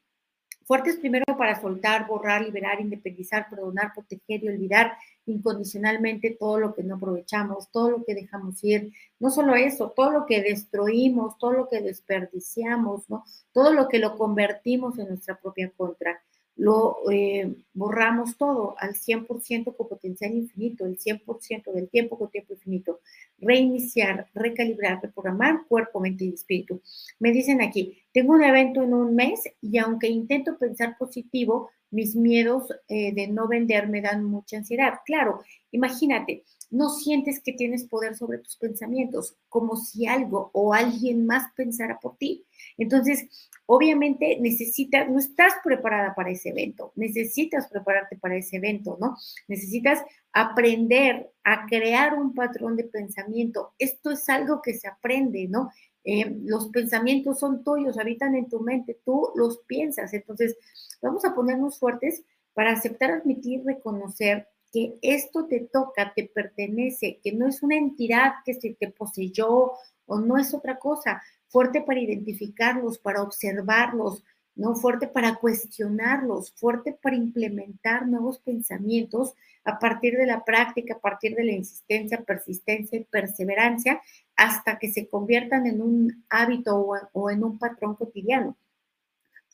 Fuertes 0.67 0.97
primero 0.97 1.25
para 1.39 1.61
soltar, 1.61 2.09
borrar, 2.09 2.43
liberar, 2.43 2.81
independizar, 2.81 3.49
perdonar, 3.49 3.93
proteger 3.95 4.43
y 4.43 4.49
olvidar 4.49 4.99
incondicionalmente 5.25 6.37
todo 6.39 6.59
lo 6.59 6.75
que 6.75 6.83
no 6.83 6.97
aprovechamos, 6.97 7.71
todo 7.71 7.91
lo 7.91 8.05
que 8.05 8.17
dejamos 8.17 8.63
ir. 8.65 8.93
No 9.21 9.31
solo 9.31 9.55
eso, 9.55 9.93
todo 9.95 10.11
lo 10.11 10.27
que 10.27 10.43
destruimos, 10.43 11.39
todo 11.39 11.53
lo 11.53 11.69
que 11.69 11.81
desperdiciamos, 11.81 13.09
¿no? 13.09 13.25
Todo 13.53 13.73
lo 13.73 13.89
que 13.89 14.01
lo 14.01 14.17
convertimos 14.17 14.99
en 14.99 15.09
nuestra 15.09 15.39
propia 15.39 15.71
contra 15.71 16.21
lo 16.57 17.11
eh, 17.11 17.55
borramos 17.75 18.37
todo 18.37 18.75
al 18.79 18.95
100% 18.95 19.77
con 19.77 19.89
potencial 19.89 20.33
infinito, 20.33 20.87
el 20.87 20.99
100% 20.99 21.73
del 21.73 21.89
tiempo 21.89 22.19
con 22.19 22.31
tiempo 22.31 22.55
infinito. 22.55 23.01
Reiniciar, 23.39 24.29
recalibrar, 24.35 25.01
reprogramar 25.03 25.67
cuerpo, 25.69 26.01
mente 26.01 26.25
y 26.25 26.35
espíritu. 26.35 26.81
Me 27.19 27.31
dicen 27.31 27.61
aquí, 27.61 27.99
tengo 28.13 28.33
un 28.33 28.43
evento 28.43 28.83
en 28.83 28.95
un 28.95 29.15
mes 29.15 29.43
y 29.61 29.79
aunque 29.79 30.09
intento 30.09 30.57
pensar 30.59 30.97
positivo, 30.99 31.71
mis 31.91 32.17
miedos 32.17 32.73
eh, 32.89 33.15
de 33.15 33.29
no 33.29 33.49
vender 33.49 33.89
me 33.89 34.01
dan 34.01 34.25
mucha 34.25 34.57
ansiedad. 34.57 34.95
Claro, 35.05 35.41
imagínate, 35.71 36.45
no 36.71 36.91
sientes 36.91 37.41
que 37.41 37.53
tienes 37.53 37.85
poder 37.85 38.17
sobre 38.17 38.39
tus 38.39 38.57
pensamientos, 38.57 39.37
como 39.49 39.77
si 39.77 40.07
algo 40.07 40.51
o 40.53 40.75
alguien 40.75 41.27
más 41.27 41.53
pensara 41.55 41.99
por 42.01 42.17
ti. 42.17 42.45
Entonces, 42.77 43.27
obviamente 43.67 44.39
necesitas, 44.41 45.09
no 45.09 45.19
estás 45.19 45.55
preparada 45.63 46.15
para 46.15 46.31
ese 46.31 46.51
evento, 46.51 46.93
necesitas 46.97 47.69
prepararte 47.69 48.17
para 48.17 48.37
ese 48.37 48.57
evento, 48.57 48.97
¿no? 49.01 49.17
Necesitas 49.49 50.03
aprender 50.33 51.31
a 51.45 51.67
crear 51.67 52.15
un 52.15 52.35
patrón 52.35 52.77
de 52.77 52.85
pensamiento. 52.85 53.73
Esto 53.79 54.11
es 54.11 54.29
algo 54.29 54.61
que 54.63 54.75
se 54.75 54.89
aprende, 54.89 55.49
¿no? 55.49 55.71
Eh, 56.05 56.37
los 56.45 56.69
pensamientos 56.69 57.41
son 57.41 57.65
tuyos, 57.65 57.99
habitan 57.99 58.37
en 58.37 58.49
tu 58.49 58.61
mente, 58.61 58.99
tú 59.05 59.31
los 59.35 59.59
piensas. 59.67 60.13
Entonces, 60.15 60.57
vamos 61.03 61.25
a 61.25 61.35
ponernos 61.35 61.79
fuertes 61.79 62.23
para 62.55 62.73
aceptar, 62.73 63.11
admitir, 63.11 63.65
reconocer 63.65 64.49
que 64.73 64.95
esto 65.03 65.47
te 65.47 65.61
toca, 65.61 66.13
te 66.15 66.25
pertenece, 66.25 67.19
que 67.23 67.33
no 67.33 67.47
es 67.47 67.63
una 67.63 67.77
entidad 67.77 68.35
que 68.45 68.55
se 68.55 68.75
te 68.75 68.91
poseyó 68.91 69.73
o 70.07 70.21
no 70.21 70.39
es 70.39 70.55
otra 70.55 70.79
cosa, 70.79 71.23
fuerte 71.49 71.81
para 71.81 72.01
identificarlos, 72.01 72.99
para 72.99 73.23
observarlos, 73.23 74.23
¿no? 74.55 74.75
Fuerte 74.75 75.07
para 75.07 75.37
cuestionarlos, 75.37 76.53
fuerte 76.53 76.97
para 77.01 77.17
implementar 77.17 78.07
nuevos 78.07 78.39
pensamientos 78.39 79.35
a 79.65 79.79
partir 79.79 80.17
de 80.17 80.27
la 80.27 80.45
práctica, 80.45 80.95
a 80.95 81.01
partir 81.01 81.35
de 81.35 81.45
la 81.45 81.53
insistencia, 81.53 82.23
persistencia 82.23 82.99
y 82.99 83.05
perseverancia, 83.05 84.01
hasta 84.35 84.79
que 84.79 84.93
se 84.93 85.09
conviertan 85.09 85.67
en 85.67 85.83
un 85.83 86.25
hábito 86.31 86.77
o, 86.77 86.97
o 87.13 87.31
en 87.31 87.45
un 87.45 87.59
patrón 87.59 87.95
cotidiano. 87.97 88.57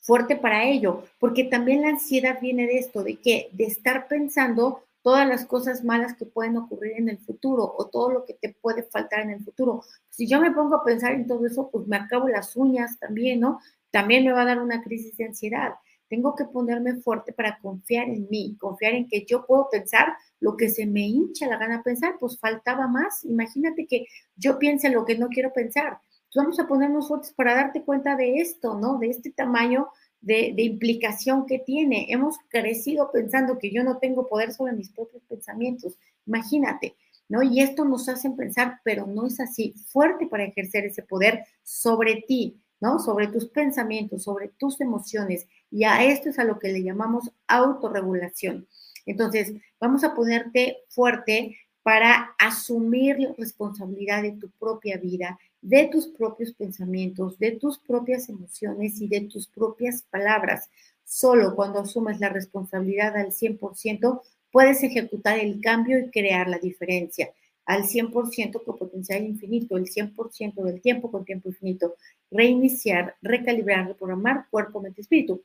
Fuerte 0.01 0.35
para 0.35 0.65
ello, 0.65 1.03
porque 1.19 1.45
también 1.45 1.81
la 1.81 1.89
ansiedad 1.89 2.39
viene 2.41 2.67
de 2.67 2.77
esto, 2.77 3.03
de 3.03 3.15
que 3.15 3.49
de 3.53 3.65
estar 3.65 4.07
pensando 4.07 4.83
todas 5.03 5.27
las 5.27 5.45
cosas 5.45 5.83
malas 5.83 6.15
que 6.15 6.25
pueden 6.25 6.57
ocurrir 6.57 6.93
en 6.97 7.09
el 7.09 7.19
futuro 7.19 7.75
o 7.77 7.89
todo 7.89 8.09
lo 8.09 8.25
que 8.25 8.33
te 8.33 8.55
puede 8.59 8.83
faltar 8.83 9.19
en 9.19 9.31
el 9.31 9.43
futuro. 9.43 9.83
Si 10.09 10.27
yo 10.27 10.41
me 10.41 10.51
pongo 10.51 10.77
a 10.77 10.83
pensar 10.83 11.11
en 11.11 11.27
todo 11.27 11.45
eso, 11.45 11.69
pues 11.69 11.85
me 11.87 11.97
acabo 11.97 12.29
las 12.29 12.55
uñas 12.55 12.97
también, 12.99 13.41
¿no? 13.41 13.59
También 13.91 14.25
me 14.25 14.31
va 14.31 14.41
a 14.41 14.45
dar 14.45 14.59
una 14.59 14.81
crisis 14.81 15.15
de 15.17 15.25
ansiedad. 15.25 15.73
Tengo 16.09 16.35
que 16.35 16.45
ponerme 16.45 16.95
fuerte 16.95 17.33
para 17.33 17.59
confiar 17.59 18.07
en 18.07 18.27
mí, 18.29 18.55
confiar 18.59 18.93
en 18.93 19.07
que 19.07 19.25
yo 19.25 19.45
puedo 19.45 19.69
pensar 19.69 20.13
lo 20.39 20.55
que 20.55 20.69
se 20.69 20.85
me 20.85 21.01
hincha 21.01 21.47
la 21.47 21.57
gana 21.57 21.83
pensar, 21.83 22.15
pues 22.19 22.39
faltaba 22.39 22.87
más. 22.87 23.25
Imagínate 23.25 23.85
que 23.85 24.05
yo 24.35 24.57
piense 24.57 24.89
lo 24.89 25.05
que 25.05 25.17
no 25.17 25.27
quiero 25.27 25.51
pensar. 25.51 25.99
Entonces 26.33 26.35
vamos 26.35 26.59
a 26.59 26.67
ponernos 26.67 27.07
fuertes 27.07 27.33
para 27.33 27.55
darte 27.55 27.83
cuenta 27.83 28.15
de 28.15 28.37
esto, 28.37 28.79
¿no? 28.79 28.99
De 28.99 29.09
este 29.09 29.31
tamaño 29.31 29.89
de, 30.23 30.53
implicación 30.57 31.45
que 31.45 31.59
tiene. 31.59 32.07
Hemos 32.09 32.37
crecido 32.49 33.11
pensando 33.11 33.59
que 33.59 33.71
yo 33.71 33.83
no 33.83 33.97
tengo 33.97 34.27
poder 34.27 34.53
sobre 34.53 34.73
mis 34.73 34.89
propios 34.89 35.21
pensamientos. 35.23 35.97
Imagínate, 36.25 36.95
¿no? 37.29 37.43
Y 37.43 37.61
esto 37.61 37.85
nos 37.85 38.09
hace 38.09 38.31
pensar, 38.31 38.79
pero 38.83 39.05
no 39.05 39.27
es 39.27 39.39
así. 39.39 39.75
Fuerte 39.87 40.27
para 40.27 40.45
ejercer 40.45 40.85
ese 40.85 41.03
poder 41.03 41.43
sobre 41.63 42.23
ti, 42.27 42.61
¿no? 42.79 42.99
Sobre 42.99 43.27
tus 43.27 43.49
pensamientos, 43.49 44.23
sobre 44.23 44.49
tus 44.57 44.79
emociones. 44.79 45.45
Y 45.69 45.83
a 45.83 46.03
esto 46.05 46.29
es 46.29 46.39
a 46.39 46.45
lo 46.45 46.57
que 46.57 46.69
le 46.69 46.83
llamamos 46.83 47.31
autorregulación. 47.47 48.67
Entonces, 49.05 49.53
vamos 49.79 50.05
a 50.05 50.15
ponerte 50.15 50.77
fuerte 50.87 51.57
para 51.83 52.33
asumir 52.39 53.19
la 53.19 53.33
responsabilidad 53.37 54.21
de 54.21 54.31
tu 54.31 54.49
propia 54.51 54.97
vida 54.97 55.37
de 55.63 55.87
tus 55.87 56.07
propios 56.07 56.53
pensamientos, 56.53 57.39
de 57.39 57.51
tus 57.51 57.79
propias 57.79 58.27
emociones 58.27 58.99
y 58.99 59.07
de 59.07 59.21
tus 59.21 59.47
propias 59.47 60.03
palabras. 60.03 60.69
Solo 61.05 61.55
cuando 61.55 61.79
asumes 61.79 62.19
la 62.19 62.29
responsabilidad 62.29 63.15
al 63.15 63.31
100%, 63.31 64.21
puedes 64.51 64.83
ejecutar 64.83 65.39
el 65.39 65.61
cambio 65.61 65.99
y 65.99 66.09
crear 66.11 66.49
la 66.49 66.59
diferencia. 66.59 67.31
Al 67.65 67.83
100% 67.83 68.61
con 68.61 68.77
potencial 68.77 69.23
infinito, 69.23 69.77
el 69.77 69.85
100% 69.85 70.61
del 70.63 70.81
tiempo 70.81 71.09
con 71.09 71.23
tiempo 71.23 71.47
infinito. 71.47 71.95
Reiniciar, 72.29 73.15
recalibrar, 73.21 73.87
reprogramar 73.87 74.47
cuerpo, 74.51 74.81
mente, 74.81 75.01
espíritu. 75.01 75.43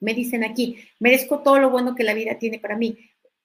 Me 0.00 0.12
dicen 0.12 0.44
aquí, 0.44 0.76
merezco 1.00 1.38
todo 1.42 1.58
lo 1.58 1.70
bueno 1.70 1.94
que 1.94 2.04
la 2.04 2.12
vida 2.12 2.38
tiene 2.38 2.58
para 2.58 2.76
mí. 2.76 2.98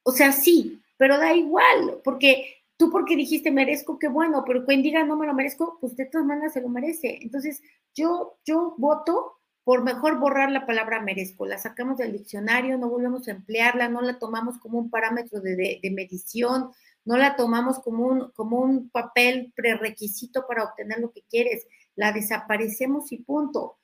O 0.03 0.11
sea, 0.11 0.33
sí, 0.33 0.81
pero 0.97 1.17
da 1.17 1.33
igual, 1.33 2.01
porque 2.03 2.60
tú 2.81 2.89
porque 2.89 3.15
dijiste 3.15 3.51
merezco, 3.51 3.99
qué 3.99 4.07
bueno, 4.07 4.43
pero 4.43 4.65
quien 4.65 4.81
diga 4.81 5.03
no 5.05 5.15
me 5.15 5.27
lo 5.27 5.35
merezco, 5.35 5.77
pues 5.79 5.95
de 5.95 6.07
todas 6.07 6.25
maneras 6.25 6.53
se 6.53 6.61
lo 6.61 6.67
merece. 6.67 7.19
Entonces, 7.21 7.61
yo, 7.93 8.39
yo 8.43 8.73
voto 8.79 9.37
por 9.63 9.83
mejor 9.83 10.17
borrar 10.19 10.49
la 10.51 10.65
palabra 10.65 10.99
merezco, 10.99 11.45
la 11.45 11.59
sacamos 11.59 11.99
del 11.99 12.13
diccionario, 12.13 12.79
no 12.79 12.89
volvemos 12.89 13.27
a 13.27 13.33
emplearla, 13.33 13.87
no 13.87 14.01
la 14.01 14.17
tomamos 14.17 14.57
como 14.57 14.79
un 14.79 14.89
parámetro 14.89 15.41
de, 15.41 15.79
de, 15.79 15.91
medición, 15.91 16.71
no 17.05 17.17
la 17.17 17.35
tomamos 17.35 17.77
como 17.77 18.07
un, 18.07 18.31
como 18.31 18.57
un 18.57 18.89
papel 18.89 19.53
prerequisito 19.55 20.47
para 20.47 20.63
obtener 20.63 20.97
lo 20.97 21.11
que 21.11 21.21
quieres, 21.29 21.67
la 21.95 22.11
desaparecemos 22.11 23.11
y 23.11 23.17
punto. 23.19 23.77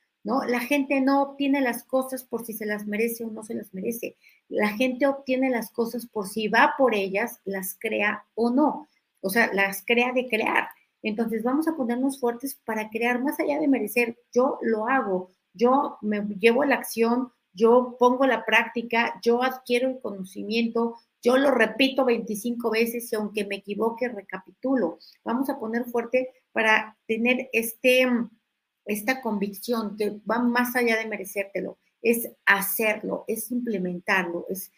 La 0.47 0.59
gente 0.59 0.99
no 1.01 1.21
obtiene 1.21 1.61
las 1.61 1.83
cosas 1.83 2.23
por 2.23 2.45
si 2.45 2.53
se 2.53 2.65
las 2.65 2.85
merece 2.85 3.23
o 3.23 3.31
no 3.31 3.43
se 3.43 3.53
las 3.53 3.73
merece. 3.73 4.17
La 4.49 4.69
gente 4.69 5.07
obtiene 5.07 5.49
las 5.49 5.71
cosas 5.71 6.05
por 6.05 6.27
si 6.27 6.47
va 6.47 6.73
por 6.77 6.95
ellas, 6.95 7.39
las 7.45 7.77
crea 7.79 8.25
o 8.35 8.49
no. 8.49 8.87
O 9.21 9.29
sea, 9.29 9.51
las 9.53 9.83
crea 9.85 10.11
de 10.13 10.27
crear. 10.27 10.67
Entonces 11.01 11.43
vamos 11.43 11.67
a 11.67 11.75
ponernos 11.75 12.19
fuertes 12.19 12.59
para 12.65 12.89
crear 12.89 13.21
más 13.21 13.39
allá 13.39 13.59
de 13.59 13.67
merecer. 13.67 14.17
Yo 14.33 14.59
lo 14.61 14.87
hago, 14.87 15.31
yo 15.53 15.97
me 16.01 16.21
llevo 16.39 16.65
la 16.65 16.75
acción, 16.75 17.31
yo 17.53 17.95
pongo 17.97 18.25
la 18.25 18.45
práctica, 18.45 19.19
yo 19.23 19.41
adquiero 19.41 19.89
el 19.89 19.99
conocimiento, 19.99 20.95
yo 21.23 21.37
lo 21.37 21.51
repito 21.51 22.05
25 22.05 22.69
veces 22.69 23.11
y 23.11 23.15
aunque 23.15 23.45
me 23.45 23.55
equivoque, 23.55 24.07
recapitulo. 24.09 24.99
Vamos 25.23 25.49
a 25.49 25.59
poner 25.59 25.85
fuerte 25.85 26.29
para 26.51 26.97
tener 27.07 27.49
este, 27.53 28.07
esta 28.87 29.21
convicción 29.21 29.95
que 29.97 30.19
va 30.29 30.39
más 30.39 30.75
allá 30.75 30.97
de 30.97 31.07
merecértelo 31.07 31.77
es 32.01 32.29
hacerlo, 32.45 33.25
es 33.27 33.51
implementarlo, 33.51 34.45
es 34.49 34.71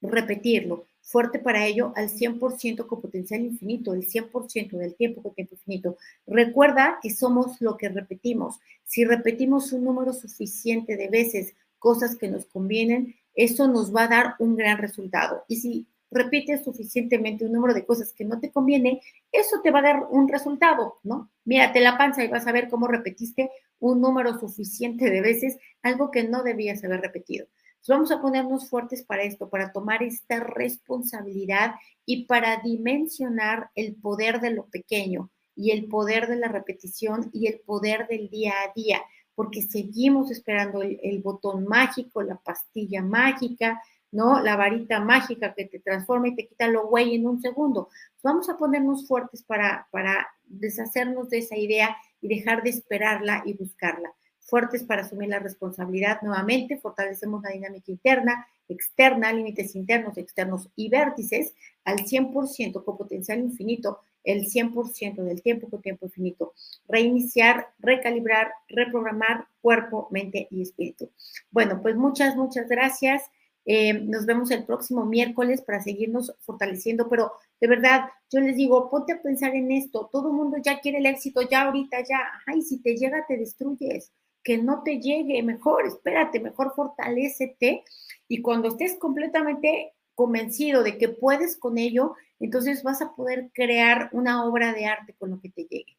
repetirlo. 0.00 0.86
Fuerte 1.00 1.38
para 1.38 1.66
ello 1.66 1.92
al 1.96 2.08
100% 2.08 2.86
con 2.86 3.00
potencial 3.00 3.40
infinito, 3.40 3.92
el 3.92 4.08
100% 4.08 4.78
del 4.78 4.94
tiempo 4.94 5.22
con 5.22 5.34
tiempo 5.34 5.54
infinito. 5.54 5.96
Recuerda 6.26 6.98
que 7.02 7.10
somos 7.10 7.60
lo 7.60 7.76
que 7.76 7.88
repetimos. 7.88 8.58
Si 8.84 9.04
repetimos 9.04 9.72
un 9.72 9.84
número 9.84 10.12
suficiente 10.12 10.96
de 10.96 11.08
veces 11.08 11.54
cosas 11.78 12.16
que 12.16 12.28
nos 12.28 12.46
convienen, 12.46 13.16
eso 13.34 13.66
nos 13.68 13.94
va 13.94 14.04
a 14.04 14.08
dar 14.08 14.34
un 14.38 14.56
gran 14.56 14.78
resultado. 14.78 15.44
Y 15.48 15.56
si 15.56 15.86
repites 16.12 16.64
suficientemente 16.64 17.44
un 17.44 17.52
número 17.52 17.74
de 17.74 17.84
cosas 17.84 18.12
que 18.12 18.24
no 18.24 18.38
te 18.38 18.50
conviene, 18.50 19.00
eso 19.30 19.60
te 19.62 19.70
va 19.70 19.80
a 19.80 19.82
dar 19.82 20.06
un 20.10 20.28
resultado, 20.28 20.98
¿no? 21.02 21.30
Mírate 21.44 21.80
la 21.80 21.98
panza 21.98 22.22
y 22.22 22.28
vas 22.28 22.46
a 22.46 22.52
ver 22.52 22.68
cómo 22.68 22.86
repetiste 22.86 23.50
un 23.78 24.00
número 24.00 24.38
suficiente 24.38 25.10
de 25.10 25.20
veces, 25.20 25.58
algo 25.82 26.10
que 26.10 26.24
no 26.24 26.42
debías 26.42 26.84
haber 26.84 27.00
repetido. 27.00 27.46
vamos 27.88 28.12
a 28.12 28.20
ponernos 28.20 28.68
fuertes 28.68 29.02
para 29.02 29.24
esto, 29.24 29.48
para 29.48 29.72
tomar 29.72 30.02
esta 30.02 30.38
responsabilidad 30.38 31.74
y 32.06 32.26
para 32.26 32.58
dimensionar 32.58 33.70
el 33.74 33.96
poder 33.96 34.40
de 34.40 34.50
lo 34.50 34.66
pequeño 34.66 35.30
y 35.56 35.72
el 35.72 35.88
poder 35.88 36.28
de 36.28 36.36
la 36.36 36.48
repetición 36.48 37.30
y 37.32 37.48
el 37.48 37.60
poder 37.60 38.06
del 38.06 38.28
día 38.30 38.52
a 38.52 38.72
día, 38.74 39.02
porque 39.34 39.62
seguimos 39.62 40.30
esperando 40.30 40.82
el, 40.82 41.00
el 41.02 41.20
botón 41.20 41.64
mágico, 41.64 42.22
la 42.22 42.36
pastilla 42.36 43.02
mágica, 43.02 43.82
¿no? 44.12 44.40
La 44.40 44.56
varita 44.56 45.00
mágica 45.00 45.54
que 45.54 45.64
te 45.64 45.80
transforma 45.80 46.28
y 46.28 46.36
te 46.36 46.46
quita 46.46 46.68
lo 46.68 46.86
güey 46.86 47.16
en 47.16 47.26
un 47.26 47.40
segundo. 47.40 47.88
Vamos 48.22 48.48
a 48.48 48.56
ponernos 48.56 49.08
fuertes 49.08 49.42
para, 49.42 49.88
para 49.90 50.28
deshacernos 50.44 51.30
de 51.30 51.38
esa 51.38 51.56
idea 51.56 51.96
y 52.20 52.28
dejar 52.28 52.62
de 52.62 52.70
esperarla 52.70 53.42
y 53.44 53.54
buscarla. 53.54 54.12
Fuertes 54.40 54.84
para 54.84 55.02
asumir 55.02 55.30
la 55.30 55.38
responsabilidad 55.38 56.20
nuevamente, 56.22 56.76
fortalecemos 56.76 57.42
la 57.42 57.50
dinámica 57.50 57.90
interna, 57.90 58.46
externa, 58.68 59.32
límites 59.32 59.74
internos, 59.74 60.18
externos 60.18 60.68
y 60.76 60.88
vértices 60.88 61.54
al 61.84 61.98
100% 62.04 62.84
con 62.84 62.98
potencial 62.98 63.38
infinito, 63.40 64.00
el 64.24 64.46
100% 64.46 65.22
del 65.22 65.42
tiempo 65.42 65.70
con 65.70 65.80
tiempo 65.80 66.06
infinito. 66.06 66.52
Reiniciar, 66.86 67.68
recalibrar, 67.78 68.52
reprogramar 68.68 69.46
cuerpo, 69.60 70.08
mente 70.10 70.48
y 70.50 70.62
espíritu. 70.62 71.10
Bueno, 71.50 71.80
pues 71.80 71.96
muchas, 71.96 72.36
muchas 72.36 72.68
gracias. 72.68 73.22
Eh, 73.64 73.92
nos 73.94 74.26
vemos 74.26 74.50
el 74.50 74.64
próximo 74.64 75.04
miércoles 75.04 75.62
para 75.62 75.80
seguirnos 75.80 76.34
fortaleciendo, 76.40 77.08
pero 77.08 77.32
de 77.60 77.68
verdad, 77.68 78.08
yo 78.30 78.40
les 78.40 78.56
digo, 78.56 78.90
ponte 78.90 79.12
a 79.12 79.22
pensar 79.22 79.54
en 79.54 79.70
esto, 79.70 80.08
todo 80.10 80.28
el 80.28 80.34
mundo 80.34 80.56
ya 80.62 80.80
quiere 80.80 80.98
el 80.98 81.06
éxito, 81.06 81.42
ya 81.42 81.62
ahorita, 81.62 82.00
ya, 82.00 82.20
ay, 82.46 82.62
si 82.62 82.82
te 82.82 82.96
llega, 82.96 83.24
te 83.26 83.36
destruyes, 83.36 84.12
que 84.42 84.58
no 84.58 84.82
te 84.82 85.00
llegue, 85.00 85.42
mejor, 85.42 85.86
espérate, 85.86 86.40
mejor 86.40 86.72
fortalecete 86.74 87.84
y 88.26 88.42
cuando 88.42 88.68
estés 88.68 88.98
completamente 88.98 89.92
convencido 90.14 90.82
de 90.82 90.98
que 90.98 91.08
puedes 91.08 91.56
con 91.56 91.78
ello, 91.78 92.14
entonces 92.40 92.82
vas 92.82 93.00
a 93.00 93.14
poder 93.14 93.50
crear 93.54 94.10
una 94.12 94.44
obra 94.44 94.72
de 94.72 94.86
arte 94.86 95.14
con 95.18 95.30
lo 95.30 95.40
que 95.40 95.50
te 95.50 95.62
llegue. 95.62 95.96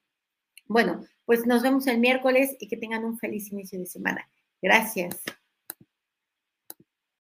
Bueno, 0.65 1.05
pues 1.25 1.45
nos 1.45 1.61
vemos 1.61 1.87
el 1.87 1.99
miércoles 1.99 2.55
y 2.59 2.67
que 2.67 2.77
tengan 2.77 3.05
un 3.05 3.17
feliz 3.17 3.51
inicio 3.51 3.79
de 3.79 3.85
semana. 3.85 4.27
Gracias. 4.61 5.21